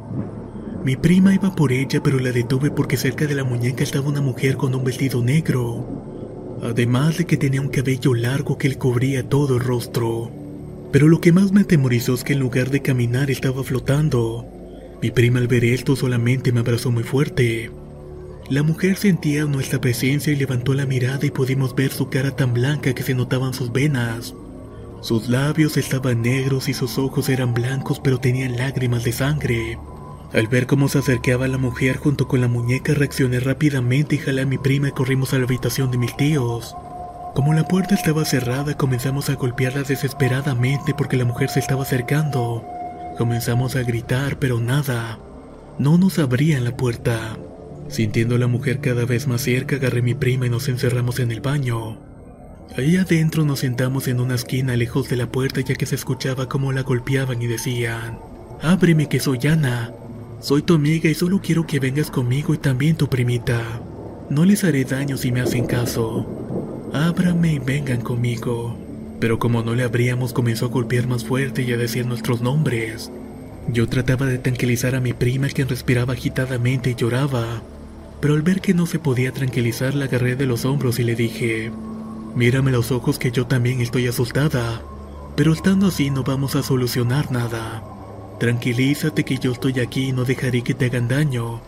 Mi 0.83 0.95
prima 0.95 1.33
iba 1.33 1.55
por 1.55 1.71
ella 1.71 2.03
pero 2.03 2.19
la 2.19 2.31
detuve 2.31 2.69
porque 2.69 2.97
cerca 2.97 3.25
de 3.25 3.33
la 3.33 3.43
muñeca 3.43 3.83
estaba 3.83 4.09
una 4.09 4.21
mujer 4.21 4.57
con 4.57 4.75
un 4.75 4.83
vestido 4.83 5.23
negro. 5.23 6.59
Además 6.61 7.17
de 7.17 7.25
que 7.25 7.37
tenía 7.37 7.61
un 7.61 7.69
cabello 7.69 8.13
largo 8.13 8.59
que 8.59 8.69
le 8.69 8.77
cubría 8.77 9.27
todo 9.27 9.55
el 9.55 9.63
rostro. 9.63 10.31
Pero 10.91 11.07
lo 11.07 11.19
que 11.19 11.31
más 11.31 11.51
me 11.51 11.61
atemorizó 11.61 12.13
es 12.13 12.23
que 12.23 12.33
en 12.33 12.39
lugar 12.39 12.69
de 12.69 12.83
caminar 12.83 13.31
estaba 13.31 13.63
flotando. 13.63 14.45
Mi 15.01 15.09
prima 15.09 15.39
al 15.39 15.47
ver 15.47 15.65
esto 15.65 15.95
solamente 15.95 16.51
me 16.51 16.59
abrazó 16.59 16.91
muy 16.91 17.03
fuerte. 17.03 17.71
La 18.49 18.61
mujer 18.61 18.97
sentía 18.97 19.45
nuestra 19.45 19.79
presencia 19.79 20.33
y 20.33 20.35
levantó 20.35 20.73
la 20.73 20.85
mirada 20.85 21.25
y 21.25 21.31
pudimos 21.31 21.75
ver 21.75 21.91
su 21.91 22.09
cara 22.09 22.35
tan 22.35 22.53
blanca 22.53 22.93
que 22.93 23.03
se 23.03 23.13
notaban 23.13 23.53
sus 23.53 23.71
venas. 23.71 24.35
Sus 25.01 25.29
labios 25.29 25.77
estaban 25.77 26.21
negros 26.21 26.67
y 26.67 26.73
sus 26.73 26.97
ojos 26.97 27.29
eran 27.29 27.53
blancos 27.53 28.01
pero 28.01 28.19
tenían 28.19 28.57
lágrimas 28.57 29.05
de 29.05 29.13
sangre. 29.13 29.77
Al 30.33 30.47
ver 30.47 30.67
cómo 30.67 30.89
se 30.89 30.99
acercaba 30.99 31.47
la 31.47 31.57
mujer 31.57 31.97
junto 31.97 32.27
con 32.27 32.41
la 32.41 32.47
muñeca 32.49 32.93
reaccioné 32.93 33.39
rápidamente 33.39 34.15
y 34.15 34.17
jalé 34.17 34.41
a 34.41 34.45
mi 34.45 34.57
prima 34.57 34.89
y 34.89 34.91
corrimos 34.91 35.33
a 35.33 35.37
la 35.37 35.45
habitación 35.45 35.89
de 35.91 35.97
mis 35.97 36.15
tíos. 36.17 36.75
Como 37.35 37.53
la 37.53 37.67
puerta 37.67 37.95
estaba 37.95 38.25
cerrada 38.25 38.75
comenzamos 38.75 39.29
a 39.29 39.35
golpearla 39.35 39.83
desesperadamente 39.83 40.93
porque 40.93 41.17
la 41.17 41.25
mujer 41.25 41.49
se 41.49 41.59
estaba 41.59 41.83
acercando. 41.83 42.65
Comenzamos 43.17 43.77
a 43.77 43.83
gritar 43.83 44.37
pero 44.37 44.59
nada. 44.59 45.17
No 45.79 45.97
nos 45.97 46.19
abrían 46.19 46.65
la 46.65 46.75
puerta. 46.75 47.37
Sintiendo 47.93 48.33
a 48.33 48.39
la 48.39 48.47
mujer 48.47 48.79
cada 48.79 49.05
vez 49.05 49.27
más 49.27 49.41
cerca, 49.41 49.75
agarré 49.75 49.99
a 49.99 50.01
mi 50.01 50.15
prima 50.15 50.47
y 50.47 50.49
nos 50.49 50.67
encerramos 50.67 51.19
en 51.19 51.29
el 51.29 51.41
baño. 51.41 51.99
Ahí 52.75 52.97
adentro 52.97 53.45
nos 53.45 53.59
sentamos 53.59 54.07
en 54.07 54.19
una 54.19 54.33
esquina 54.33 54.75
lejos 54.75 55.09
de 55.09 55.15
la 55.15 55.27
puerta 55.27 55.61
ya 55.61 55.75
que 55.75 55.85
se 55.85 55.93
escuchaba 55.93 56.49
cómo 56.49 56.71
la 56.71 56.81
golpeaban 56.81 57.39
y 57.39 57.45
decían, 57.45 58.17
Ábreme 58.63 59.07
que 59.09 59.19
soy 59.19 59.37
Ana. 59.47 59.93
Soy 60.41 60.63
tu 60.63 60.73
amiga 60.73 61.07
y 61.07 61.13
solo 61.13 61.39
quiero 61.39 61.67
que 61.67 61.79
vengas 61.79 62.09
conmigo 62.09 62.55
y 62.55 62.57
también 62.57 62.95
tu 62.95 63.09
primita. 63.09 63.61
No 64.27 64.43
les 64.43 64.63
haré 64.63 64.85
daño 64.85 65.15
si 65.15 65.31
me 65.31 65.41
hacen 65.41 65.67
caso. 65.67 66.89
Ábrame 66.93 67.53
y 67.53 67.59
vengan 67.59 68.01
conmigo. 68.01 68.75
Pero 69.19 69.37
como 69.37 69.61
no 69.61 69.75
le 69.75 69.83
abríamos 69.83 70.33
comenzó 70.33 70.65
a 70.65 70.69
golpear 70.69 71.05
más 71.05 71.23
fuerte 71.25 71.61
y 71.61 71.71
a 71.71 71.77
decir 71.77 72.07
nuestros 72.07 72.41
nombres. 72.41 73.11
Yo 73.67 73.87
trataba 73.87 74.25
de 74.25 74.39
tranquilizar 74.39 74.95
a 74.95 74.99
mi 74.99 75.13
prima 75.13 75.47
quien 75.49 75.69
respiraba 75.69 76.13
agitadamente 76.13 76.89
y 76.89 76.95
lloraba 76.95 77.61
pero 78.23 78.35
al 78.35 78.41
ver 78.41 78.61
que 78.61 78.73
no 78.73 78.85
se 78.85 78.99
podía 78.99 79.33
tranquilizar 79.33 79.95
la 79.95 80.05
agarré 80.05 80.37
de 80.37 80.45
los 80.45 80.63
hombros 80.63 80.97
y 80.97 81.03
le 81.03 81.13
dije, 81.13 81.73
mírame 82.35 82.71
los 82.71 82.89
ojos 82.93 83.19
que 83.19 83.31
yo 83.31 83.47
también 83.47 83.81
estoy 83.81 84.07
asustada, 84.07 84.81
pero 85.35 85.51
estando 85.51 85.87
así 85.87 86.09
no 86.09 86.23
vamos 86.23 86.55
a 86.55 86.63
solucionar 86.63 87.33
nada. 87.33 87.83
Tranquilízate 88.39 89.25
que 89.25 89.39
yo 89.39 89.51
estoy 89.51 89.81
aquí 89.81 90.07
y 90.07 90.11
no 90.13 90.23
dejaré 90.23 90.61
que 90.61 90.73
te 90.73 90.85
hagan 90.85 91.09
daño. 91.09 91.59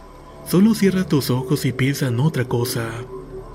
Solo 0.47 0.75
cierra 0.75 1.03
tus 1.03 1.29
ojos 1.29 1.65
y 1.65 1.73
piensa 1.73 2.07
en 2.07 2.21
otra 2.21 2.45
cosa. 2.45 2.89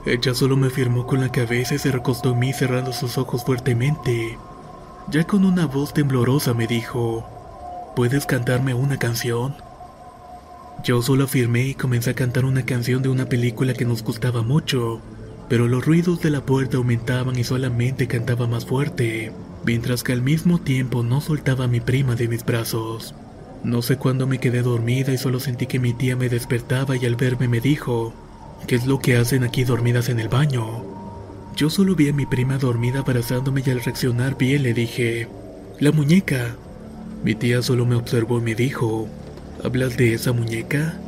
Ella 0.05 0.35
solo 0.35 0.59
me 0.59 0.69
firmó 0.69 1.07
con 1.07 1.23
la 1.23 1.33
cabeza 1.33 1.77
y 1.77 1.79
se 1.79 1.91
recostó 1.91 2.33
en 2.33 2.41
mí 2.41 2.53
cerrando 2.53 2.93
sus 2.93 3.17
ojos 3.17 3.47
fuertemente. 3.47 4.37
Ya 5.09 5.27
con 5.27 5.47
una 5.47 5.65
voz 5.65 5.95
temblorosa 5.95 6.53
me 6.53 6.67
dijo, 6.67 7.25
¿puedes 7.97 8.27
cantarme 8.27 8.75
una 8.75 8.99
canción? 8.99 9.55
Yo 10.83 11.03
solo 11.03 11.25
afirmé 11.25 11.67
y 11.67 11.75
comencé 11.75 12.11
a 12.11 12.15
cantar 12.15 12.47
una 12.47 12.65
canción 12.65 13.03
de 13.03 13.11
una 13.11 13.27
película 13.27 13.75
que 13.75 13.85
nos 13.85 14.03
gustaba 14.03 14.43
mucho, 14.43 15.03
pero 15.49 15.69
los 15.69 15.85
ruidos 15.85 16.23
de 16.23 16.31
la 16.31 16.41
puerta 16.47 16.79
aumentaban 16.79 17.39
y 17.39 17.45
solamente 17.45 18.07
cantaba 18.07 18.47
más 18.47 18.65
fuerte, 18.65 19.31
mientras 19.67 20.03
que 20.03 20.13
al 20.13 20.23
mismo 20.23 20.59
tiempo 20.59 21.03
no 21.03 21.21
soltaba 21.21 21.67
a 21.67 21.69
mi 21.69 21.81
prima 21.81 22.15
de 22.15 22.29
mis 22.29 22.47
brazos. 22.47 23.15
No 23.63 23.83
sé 23.83 23.99
cuándo 23.99 24.27
me 24.27 24.39
quedé 24.39 24.63
dormida 24.63 25.13
y 25.13 25.19
solo 25.19 25.39
sentí 25.39 25.67
que 25.67 25.79
mi 25.79 25.93
tía 25.93 26.17
me 26.17 26.31
despertaba 26.31 26.97
y 26.97 27.05
al 27.05 27.17
verme 27.17 27.47
me 27.47 27.61
dijo, 27.61 28.15
¿qué 28.67 28.77
es 28.77 28.87
lo 28.87 29.01
que 29.01 29.19
hacen 29.19 29.45
aquí 29.45 29.65
dormidas 29.65 30.09
en 30.09 30.19
el 30.19 30.29
baño? 30.29 30.83
Yo 31.57 31.69
solo 31.69 31.95
vi 31.95 32.09
a 32.09 32.15
mi 32.15 32.25
prima 32.25 32.57
dormida 32.57 33.01
abrazándome 33.01 33.63
y 33.67 33.71
al 33.71 33.83
reaccionar 33.83 34.39
bien 34.39 34.63
le 34.63 34.73
dije, 34.73 35.29
la 35.79 35.93
muñeca. 35.93 36.57
Mi 37.23 37.35
tía 37.35 37.61
solo 37.61 37.85
me 37.85 37.97
observó 37.97 38.39
y 38.39 38.43
me 38.43 38.55
dijo, 38.55 39.09
¿hablas 39.65 39.97
de 39.97 40.15
esa 40.15 40.33
muñeca? 40.33 40.99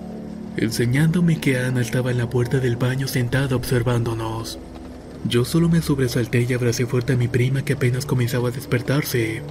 Enseñándome 0.56 1.40
que 1.40 1.58
Ana 1.58 1.80
estaba 1.80 2.10
en 2.10 2.18
la 2.18 2.28
puerta 2.28 2.58
del 2.58 2.76
baño 2.76 3.08
sentada 3.08 3.56
observándonos. 3.56 4.58
Yo 5.28 5.44
solo 5.44 5.68
me 5.68 5.80
sobresalté 5.80 6.46
y 6.48 6.52
abracé 6.52 6.86
fuerte 6.86 7.12
a 7.12 7.16
mi 7.16 7.28
prima 7.28 7.64
que 7.64 7.74
apenas 7.74 8.06
comenzaba 8.06 8.48
a 8.48 8.52
despertarse. 8.52 9.42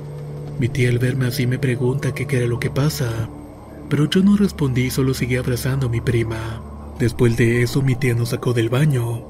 Mi 0.59 0.69
tía 0.69 0.89
al 0.89 0.99
verme 0.99 1.27
así 1.27 1.47
me 1.47 1.59
pregunta 1.59 2.13
qué 2.13 2.27
era 2.29 2.45
lo 2.45 2.59
que 2.59 2.69
pasa, 2.69 3.29
pero 3.89 4.09
yo 4.09 4.21
no 4.21 4.37
respondí, 4.37 4.89
solo 4.89 5.13
seguí 5.13 5.37
abrazando 5.37 5.87
a 5.87 5.89
mi 5.89 6.01
prima. 6.01 6.61
Después 6.99 7.35
de 7.37 7.63
eso 7.63 7.81
mi 7.81 7.95
tía 7.95 8.13
nos 8.13 8.29
sacó 8.29 8.53
del 8.53 8.69
baño. 8.69 9.25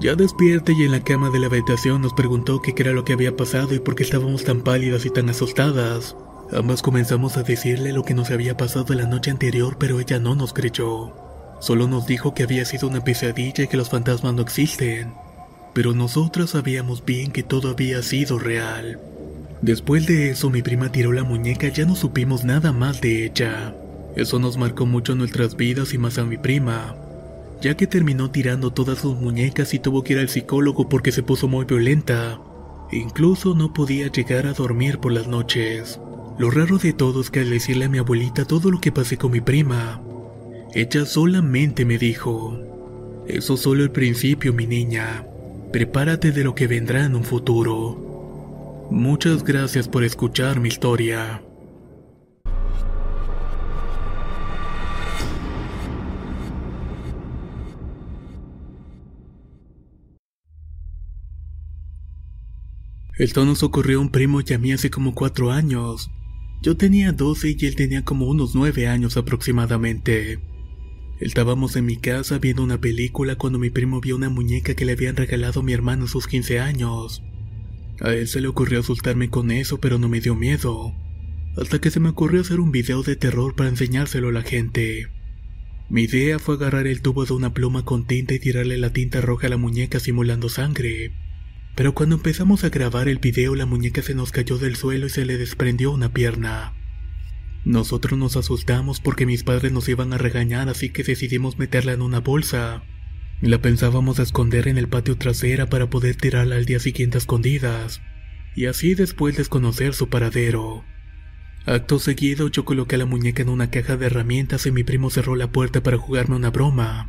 Ya 0.00 0.14
despierta 0.14 0.72
y 0.72 0.84
en 0.84 0.92
la 0.92 1.02
cama 1.02 1.30
de 1.30 1.38
la 1.38 1.46
habitación 1.46 2.02
nos 2.02 2.12
preguntó 2.12 2.60
qué 2.62 2.74
era 2.76 2.92
lo 2.92 3.04
que 3.04 3.12
había 3.12 3.36
pasado 3.36 3.74
y 3.74 3.78
por 3.78 3.94
qué 3.94 4.02
estábamos 4.04 4.44
tan 4.44 4.62
pálidas 4.62 5.04
y 5.06 5.10
tan 5.10 5.28
asustadas. 5.28 6.16
Ambas 6.52 6.80
comenzamos 6.80 7.36
a 7.36 7.42
decirle 7.42 7.92
lo 7.92 8.04
que 8.04 8.14
nos 8.14 8.30
había 8.30 8.56
pasado 8.56 8.94
la 8.94 9.06
noche 9.06 9.30
anterior, 9.30 9.76
pero 9.78 10.00
ella 10.00 10.18
no 10.18 10.34
nos 10.34 10.54
creyó. 10.54 11.12
Solo 11.60 11.86
nos 11.86 12.06
dijo 12.06 12.32
que 12.32 12.42
había 12.42 12.64
sido 12.64 12.88
una 12.88 13.04
pesadilla 13.04 13.64
y 13.64 13.68
que 13.68 13.76
los 13.76 13.90
fantasmas 13.90 14.32
no 14.32 14.42
existen. 14.42 15.12
Pero 15.74 15.92
nosotras 15.92 16.50
sabíamos 16.50 17.04
bien 17.04 17.32
que 17.32 17.42
todo 17.42 17.68
había 17.70 18.02
sido 18.02 18.38
real. 18.38 18.98
Después 19.60 20.06
de 20.06 20.30
eso 20.30 20.48
mi 20.48 20.62
prima 20.62 20.90
tiró 20.90 21.12
la 21.12 21.22
muñeca 21.22 21.66
y 21.66 21.72
ya 21.72 21.84
no 21.84 21.94
supimos 21.94 22.44
nada 22.44 22.72
más 22.72 23.02
de 23.02 23.26
ella. 23.26 23.74
Eso 24.16 24.38
nos 24.38 24.56
marcó 24.56 24.86
mucho 24.86 25.14
nuestras 25.14 25.54
vidas 25.54 25.92
y 25.92 25.98
más 25.98 26.16
a 26.16 26.24
mi 26.24 26.38
prima, 26.38 26.96
ya 27.60 27.76
que 27.76 27.86
terminó 27.86 28.30
tirando 28.30 28.72
todas 28.72 28.98
sus 28.98 29.16
muñecas 29.20 29.74
y 29.74 29.80
tuvo 29.80 30.02
que 30.02 30.14
ir 30.14 30.18
al 30.20 30.28
psicólogo 30.28 30.88
porque 30.88 31.12
se 31.12 31.22
puso 31.22 31.46
muy 31.46 31.66
violenta. 31.66 32.40
Incluso 32.90 33.54
no 33.54 33.74
podía 33.74 34.10
llegar 34.10 34.46
a 34.46 34.54
dormir 34.54 34.98
por 34.98 35.12
las 35.12 35.26
noches. 35.26 36.00
Lo 36.38 36.52
raro 36.52 36.78
de 36.78 36.92
todo 36.92 37.20
es 37.20 37.30
que 37.30 37.40
al 37.40 37.50
decirle 37.50 37.86
a 37.86 37.88
mi 37.88 37.98
abuelita 37.98 38.44
todo 38.44 38.70
lo 38.70 38.80
que 38.80 38.92
pasé 38.92 39.16
con 39.16 39.32
mi 39.32 39.40
prima, 39.40 40.00
ella 40.72 41.04
solamente 41.04 41.84
me 41.84 41.98
dijo, 41.98 42.56
eso 43.26 43.56
solo 43.56 43.82
el 43.82 43.90
principio 43.90 44.52
mi 44.52 44.68
niña, 44.68 45.26
prepárate 45.72 46.30
de 46.30 46.44
lo 46.44 46.54
que 46.54 46.68
vendrá 46.68 47.04
en 47.04 47.16
un 47.16 47.24
futuro. 47.24 48.86
Muchas 48.88 49.42
gracias 49.42 49.88
por 49.88 50.04
escuchar 50.04 50.60
mi 50.60 50.68
historia. 50.68 51.42
Esto 63.16 63.44
nos 63.44 63.64
ocurrió 63.64 63.98
a 63.98 64.02
un 64.02 64.10
primo 64.10 64.40
y 64.46 64.52
a 64.54 64.58
mí 64.58 64.72
hace 64.72 64.88
como 64.88 65.12
cuatro 65.12 65.50
años. 65.50 66.08
Yo 66.60 66.76
tenía 66.76 67.12
12 67.12 67.56
y 67.58 67.66
él 67.66 67.76
tenía 67.76 68.04
como 68.04 68.26
unos 68.26 68.54
9 68.54 68.88
años 68.88 69.16
aproximadamente. 69.16 70.40
Estábamos 71.20 71.76
en 71.76 71.86
mi 71.86 71.96
casa 71.96 72.38
viendo 72.38 72.64
una 72.64 72.80
película 72.80 73.36
cuando 73.36 73.58
mi 73.58 73.70
primo 73.70 74.00
vio 74.00 74.16
una 74.16 74.28
muñeca 74.28 74.74
que 74.74 74.84
le 74.84 74.92
habían 74.92 75.16
regalado 75.16 75.60
a 75.60 75.62
mi 75.62 75.72
hermano 75.72 76.04
a 76.04 76.08
sus 76.08 76.26
15 76.26 76.58
años. 76.58 77.22
A 78.00 78.12
él 78.12 78.26
se 78.26 78.40
le 78.40 78.48
ocurrió 78.48 78.80
asustarme 78.80 79.30
con 79.30 79.50
eso, 79.52 79.78
pero 79.78 79.98
no 79.98 80.08
me 80.08 80.20
dio 80.20 80.34
miedo. 80.34 80.94
Hasta 81.56 81.80
que 81.80 81.90
se 81.90 82.00
me 82.00 82.10
ocurrió 82.10 82.40
hacer 82.40 82.60
un 82.60 82.72
video 82.72 83.02
de 83.02 83.16
terror 83.16 83.54
para 83.54 83.68
enseñárselo 83.68 84.28
a 84.28 84.32
la 84.32 84.42
gente. 84.42 85.08
Mi 85.88 86.02
idea 86.02 86.38
fue 86.38 86.56
agarrar 86.56 86.86
el 86.86 87.02
tubo 87.02 87.24
de 87.24 87.34
una 87.34 87.54
pluma 87.54 87.84
con 87.84 88.06
tinta 88.06 88.34
y 88.34 88.40
tirarle 88.40 88.78
la 88.78 88.92
tinta 88.92 89.20
roja 89.20 89.46
a 89.46 89.50
la 89.50 89.56
muñeca 89.56 90.00
simulando 90.00 90.48
sangre. 90.48 91.12
Pero 91.78 91.94
cuando 91.94 92.16
empezamos 92.16 92.64
a 92.64 92.70
grabar 92.70 93.06
el 93.06 93.20
video 93.20 93.54
la 93.54 93.64
muñeca 93.64 94.02
se 94.02 94.12
nos 94.12 94.32
cayó 94.32 94.58
del 94.58 94.74
suelo 94.74 95.06
y 95.06 95.10
se 95.10 95.24
le 95.24 95.38
desprendió 95.38 95.92
una 95.92 96.12
pierna. 96.12 96.74
Nosotros 97.64 98.18
nos 98.18 98.36
asustamos 98.36 98.98
porque 98.98 99.26
mis 99.26 99.44
padres 99.44 99.70
nos 99.70 99.88
iban 99.88 100.12
a 100.12 100.18
regañar 100.18 100.68
así 100.68 100.90
que 100.90 101.04
decidimos 101.04 101.56
meterla 101.56 101.92
en 101.92 102.02
una 102.02 102.18
bolsa. 102.18 102.82
La 103.40 103.62
pensábamos 103.62 104.18
esconder 104.18 104.66
en 104.66 104.76
el 104.76 104.88
patio 104.88 105.16
trasera 105.16 105.68
para 105.68 105.88
poder 105.88 106.16
tirarla 106.16 106.56
al 106.56 106.64
día 106.64 106.80
siguiente 106.80 107.16
a 107.16 107.20
escondidas. 107.20 108.00
Y 108.56 108.66
así 108.66 108.96
después 108.96 109.36
desconocer 109.36 109.94
su 109.94 110.08
paradero. 110.08 110.84
Acto 111.64 112.00
seguido 112.00 112.48
yo 112.48 112.64
coloqué 112.64 112.96
la 112.96 113.06
muñeca 113.06 113.42
en 113.42 113.50
una 113.50 113.70
caja 113.70 113.96
de 113.96 114.06
herramientas 114.06 114.66
y 114.66 114.72
mi 114.72 114.82
primo 114.82 115.10
cerró 115.10 115.36
la 115.36 115.52
puerta 115.52 115.80
para 115.80 115.96
jugarme 115.96 116.34
una 116.34 116.50
broma. 116.50 117.08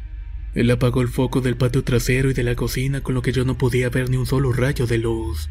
Él 0.53 0.71
apagó 0.71 1.01
el 1.01 1.07
foco 1.07 1.41
del 1.41 1.57
patio 1.57 1.83
trasero 1.83 2.29
y 2.29 2.33
de 2.33 2.43
la 2.43 2.55
cocina 2.55 3.01
con 3.01 3.15
lo 3.15 3.21
que 3.21 3.31
yo 3.31 3.45
no 3.45 3.57
podía 3.57 3.89
ver 3.89 4.09
ni 4.09 4.17
un 4.17 4.25
solo 4.25 4.51
rayo 4.51 4.87
de 4.87 4.97
luz. 4.97 5.49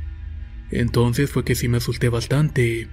Entonces 0.71 1.31
fue 1.31 1.45
que 1.45 1.55
sí 1.55 1.69
me 1.69 1.79
asusté 1.79 2.09
bastante. 2.09 2.89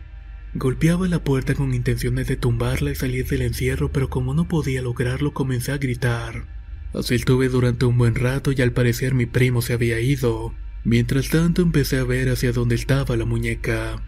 Golpeaba 0.54 1.08
la 1.08 1.24
puerta 1.24 1.56
con 1.56 1.74
intenciones 1.74 2.28
de 2.28 2.38
tumbarla 2.38 2.92
y 2.92 2.96
salir 2.96 3.28
del 3.28 3.42
encierro, 3.42 3.92
pero 3.92 4.10
como 4.10 4.34
no 4.34 4.48
podía 4.48 4.82
lograrlo 4.82 5.34
comencé 5.34 5.72
a 5.72 5.78
gritar. 5.78 6.48
Así 6.94 7.16
estuve 7.16 7.50
durante 7.50 7.86
un 7.86 7.98
buen 7.98 8.16
rato 8.16 8.54
y 8.54 8.62
al 8.62 8.72
parecer 8.72 9.14
mi 9.14 9.26
primo 9.26 9.62
se 9.62 9.74
había 9.74 10.00
ido. 10.00 10.54
Mientras 10.86 11.30
tanto 11.30 11.62
empecé 11.62 11.98
a 11.98 12.04
ver 12.04 12.30
hacia 12.30 12.54
dónde 12.54 12.76
estaba 12.76 13.18
la 13.18 13.26
muñeca, 13.26 14.02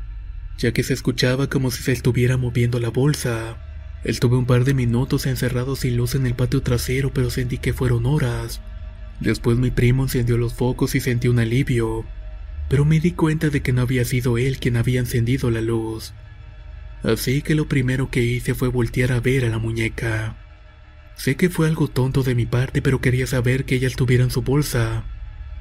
ya 0.58 0.72
que 0.72 0.84
se 0.84 0.94
escuchaba 0.94 1.50
como 1.50 1.72
si 1.72 1.84
se 1.84 1.92
estuviera 1.92 2.38
moviendo 2.38 2.80
la 2.80 2.90
bolsa. 2.90 3.58
Estuve 4.04 4.38
un 4.38 4.46
par 4.46 4.64
de 4.64 4.74
minutos 4.74 5.26
encerrado 5.26 5.76
sin 5.76 5.98
luz 5.98 6.16
en 6.16 6.26
el 6.26 6.36
patio 6.36 6.62
trasero, 6.62 7.12
pero 7.14 7.30
sentí 7.30 7.58
que 7.58 7.74
fueron 7.74 8.06
horas. 8.06 8.62
Después 9.20 9.58
mi 9.58 9.72
primo 9.72 10.04
encendió 10.04 10.38
los 10.38 10.54
focos 10.54 10.96
y 10.96 11.00
sentí 11.00 11.28
un 11.28 11.40
alivio, 11.40 12.06
pero 12.70 12.86
me 12.86 13.00
di 13.00 13.12
cuenta 13.12 13.50
de 13.50 13.62
que 13.62 13.74
no 13.74 13.82
había 13.82 14.06
sido 14.06 14.38
él 14.38 14.60
quien 14.60 14.78
había 14.78 15.00
encendido 15.00 15.50
la 15.50 15.62
luz. 15.62 16.14
Así 17.04 17.42
que 17.42 17.56
lo 17.56 17.68
primero 17.68 18.10
que 18.10 18.22
hice 18.22 18.54
fue 18.54 18.68
voltear 18.68 19.12
a 19.12 19.20
ver 19.20 19.46
a 19.46 19.50
la 19.50 19.58
muñeca. 19.58 20.38
Sé 21.16 21.36
que 21.36 21.50
fue 21.50 21.68
algo 21.68 21.88
tonto 21.88 22.22
de 22.22 22.36
mi 22.36 22.46
parte, 22.46 22.82
pero 22.82 23.02
quería 23.02 23.26
saber 23.26 23.66
que 23.66 23.76
ella 23.76 23.88
estuviera 23.88 24.24
en 24.24 24.32
su 24.32 24.44
bolsa. 24.44 25.04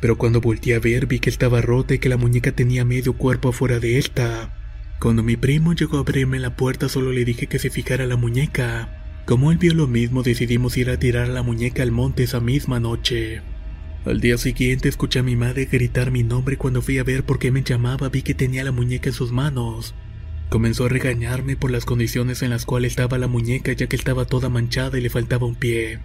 Pero 0.00 0.18
cuando 0.18 0.42
volteé 0.42 0.74
a 0.74 0.80
ver 0.80 1.06
vi 1.06 1.18
que 1.18 1.30
estaba 1.30 1.62
rota 1.62 1.94
y 1.94 1.98
que 1.98 2.10
la 2.10 2.18
muñeca 2.18 2.52
tenía 2.52 2.84
medio 2.84 3.14
cuerpo 3.14 3.48
afuera 3.48 3.80
de 3.80 3.98
esta. 3.98 4.54
Cuando 4.98 5.22
mi 5.22 5.36
primo 5.36 5.74
llegó 5.74 5.98
a 5.98 6.00
abrirme 6.00 6.38
la 6.38 6.56
puerta 6.56 6.88
solo 6.88 7.12
le 7.12 7.24
dije 7.24 7.48
que 7.48 7.58
se 7.58 7.68
fijara 7.68 8.06
la 8.06 8.16
muñeca. 8.16 8.88
Como 9.26 9.52
él 9.52 9.58
vio 9.58 9.74
lo 9.74 9.86
mismo 9.86 10.22
decidimos 10.22 10.76
ir 10.78 10.88
a 10.88 10.98
tirar 10.98 11.28
la 11.28 11.42
muñeca 11.42 11.82
al 11.82 11.92
monte 11.92 12.22
esa 12.22 12.40
misma 12.40 12.80
noche. 12.80 13.42
Al 14.06 14.20
día 14.20 14.38
siguiente 14.38 14.88
escuché 14.88 15.18
a 15.18 15.22
mi 15.22 15.36
madre 15.36 15.66
gritar 15.66 16.10
mi 16.10 16.22
nombre 16.22 16.56
cuando 16.56 16.80
fui 16.80 16.98
a 16.98 17.04
ver 17.04 17.24
por 17.24 17.38
qué 17.38 17.50
me 17.50 17.62
llamaba 17.62 18.08
vi 18.08 18.22
que 18.22 18.34
tenía 18.34 18.64
la 18.64 18.72
muñeca 18.72 19.10
en 19.10 19.14
sus 19.14 19.32
manos. 19.32 19.94
Comenzó 20.48 20.86
a 20.86 20.88
regañarme 20.88 21.56
por 21.56 21.70
las 21.70 21.84
condiciones 21.84 22.40
en 22.42 22.50
las 22.50 22.64
cuales 22.64 22.92
estaba 22.92 23.18
la 23.18 23.26
muñeca 23.26 23.72
ya 23.72 23.88
que 23.88 23.96
estaba 23.96 24.24
toda 24.24 24.48
manchada 24.48 24.96
y 24.96 25.02
le 25.02 25.10
faltaba 25.10 25.46
un 25.46 25.56
pie. 25.56 25.98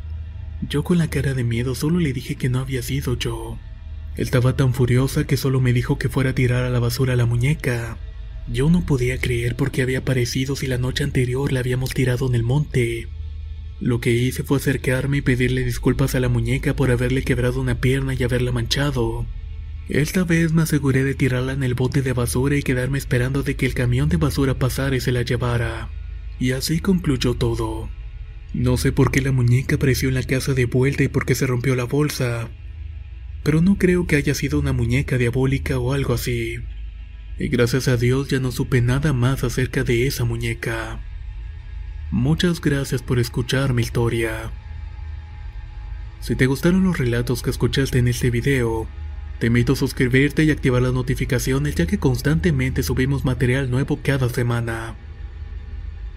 Yo 0.68 0.84
con 0.84 0.98
la 0.98 1.08
cara 1.08 1.34
de 1.34 1.44
miedo 1.44 1.76
solo 1.76 2.00
le 2.00 2.12
dije 2.12 2.36
que 2.36 2.50
no 2.50 2.60
había 2.60 2.82
sido 2.82 3.18
yo. 3.18 3.58
Estaba 4.18 4.58
tan 4.58 4.74
furiosa 4.74 5.26
que 5.26 5.38
solo 5.38 5.62
me 5.62 5.72
dijo 5.72 5.98
que 5.98 6.10
fuera 6.10 6.32
a 6.32 6.36
tirar 6.36 6.66
a 6.66 6.70
la 6.70 6.80
basura 6.80 7.16
la 7.16 7.26
muñeca. 7.26 7.98
Yo 8.48 8.70
no 8.70 8.86
podía 8.86 9.20
creer 9.20 9.56
por 9.56 9.72
qué 9.72 9.82
había 9.82 10.00
aparecido 10.00 10.56
si 10.56 10.68
la 10.68 10.78
noche 10.78 11.04
anterior 11.04 11.52
la 11.52 11.60
habíamos 11.60 11.94
tirado 11.94 12.28
en 12.28 12.36
el 12.36 12.44
monte. 12.44 13.08
Lo 13.80 14.02
que 14.02 14.12
hice 14.12 14.44
fue 14.44 14.58
acercarme 14.58 15.18
y 15.18 15.22
pedirle 15.22 15.64
disculpas 15.64 16.16
a 16.16 16.20
la 16.20 16.30
muñeca 16.30 16.76
por 16.76 16.92
haberle 16.92 17.24
quebrado 17.24 17.62
una 17.62 17.80
pierna 17.80 18.14
y 18.14 18.24
haberla 18.24 18.52
manchado. 18.52 19.26
Esta 19.90 20.24
vez 20.24 20.54
me 20.54 20.64
aseguré 20.64 21.04
de 21.04 21.16
tirarla 21.16 21.54
en 21.54 21.64
el 21.64 21.76
bote 21.76 22.02
de 22.02 22.14
basura 22.14 22.56
y 22.56 22.64
quedarme 22.64 22.98
esperando 22.98 23.44
de 23.44 23.56
que 23.56 23.66
el 23.66 23.74
camión 23.74 24.10
de 24.10 24.18
basura 24.18 24.56
pasara 24.56 24.96
y 24.96 25.02
se 25.02 25.12
la 25.12 25.22
llevara. 25.22 25.90
Y 26.40 26.52
así 26.52 26.80
concluyó 26.80 27.36
todo. 27.36 27.90
No 28.54 28.78
sé 28.78 28.92
por 28.92 29.12
qué 29.12 29.22
la 29.22 29.32
muñeca 29.32 29.76
apareció 29.76 30.10
en 30.10 30.16
la 30.16 30.24
casa 30.24 30.54
de 30.54 30.66
vuelta 30.66 31.04
y 31.04 31.08
por 31.08 31.26
qué 31.26 31.36
se 31.36 31.48
rompió 31.48 31.76
la 31.76 31.86
bolsa. 31.86 32.50
Pero 33.44 33.62
no 33.62 33.78
creo 33.78 34.08
que 34.08 34.16
haya 34.16 34.34
sido 34.34 34.60
una 34.60 34.74
muñeca 34.74 35.18
diabólica 35.18 35.80
o 35.80 35.94
algo 35.94 36.14
así 36.14 36.58
y 37.42 37.48
gracias 37.48 37.88
a 37.88 37.98
Dios 37.98 38.28
ya 38.28 38.40
no 38.40 38.52
supe 38.52 38.82
nada 38.82 39.14
más 39.14 39.44
acerca 39.44 39.84
de 39.84 40.06
esa 40.06 40.26
muñeca. 40.26 41.00
Muchas 42.12 42.62
gracias 42.62 43.02
por 43.02 43.18
escuchar 43.18 43.74
mi 43.74 43.82
historia. 43.82 44.52
Si 46.20 46.36
te 46.36 46.46
gustaron 46.46 46.84
los 46.84 47.00
relatos 47.00 47.42
que 47.42 47.50
escuchaste 47.50 47.98
en 47.98 48.08
este 48.08 48.30
video, 48.30 48.86
te 49.40 49.48
invito 49.48 49.74
a 49.74 49.76
suscribirte 49.76 50.44
y 50.44 50.52
activar 50.52 50.84
las 50.84 50.94
notificaciones 50.94 51.74
ya 51.74 51.88
que 51.88 51.98
constantemente 51.98 52.84
subimos 52.84 53.26
material 53.26 53.72
nuevo 53.72 54.00
cada 54.04 54.30
semana. 54.30 54.96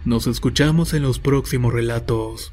Nos 0.05 0.27
escuchamos 0.27 0.93
en 0.93 1.05
los 1.05 1.21
próximos 1.21 1.73
relatos. 1.73 2.53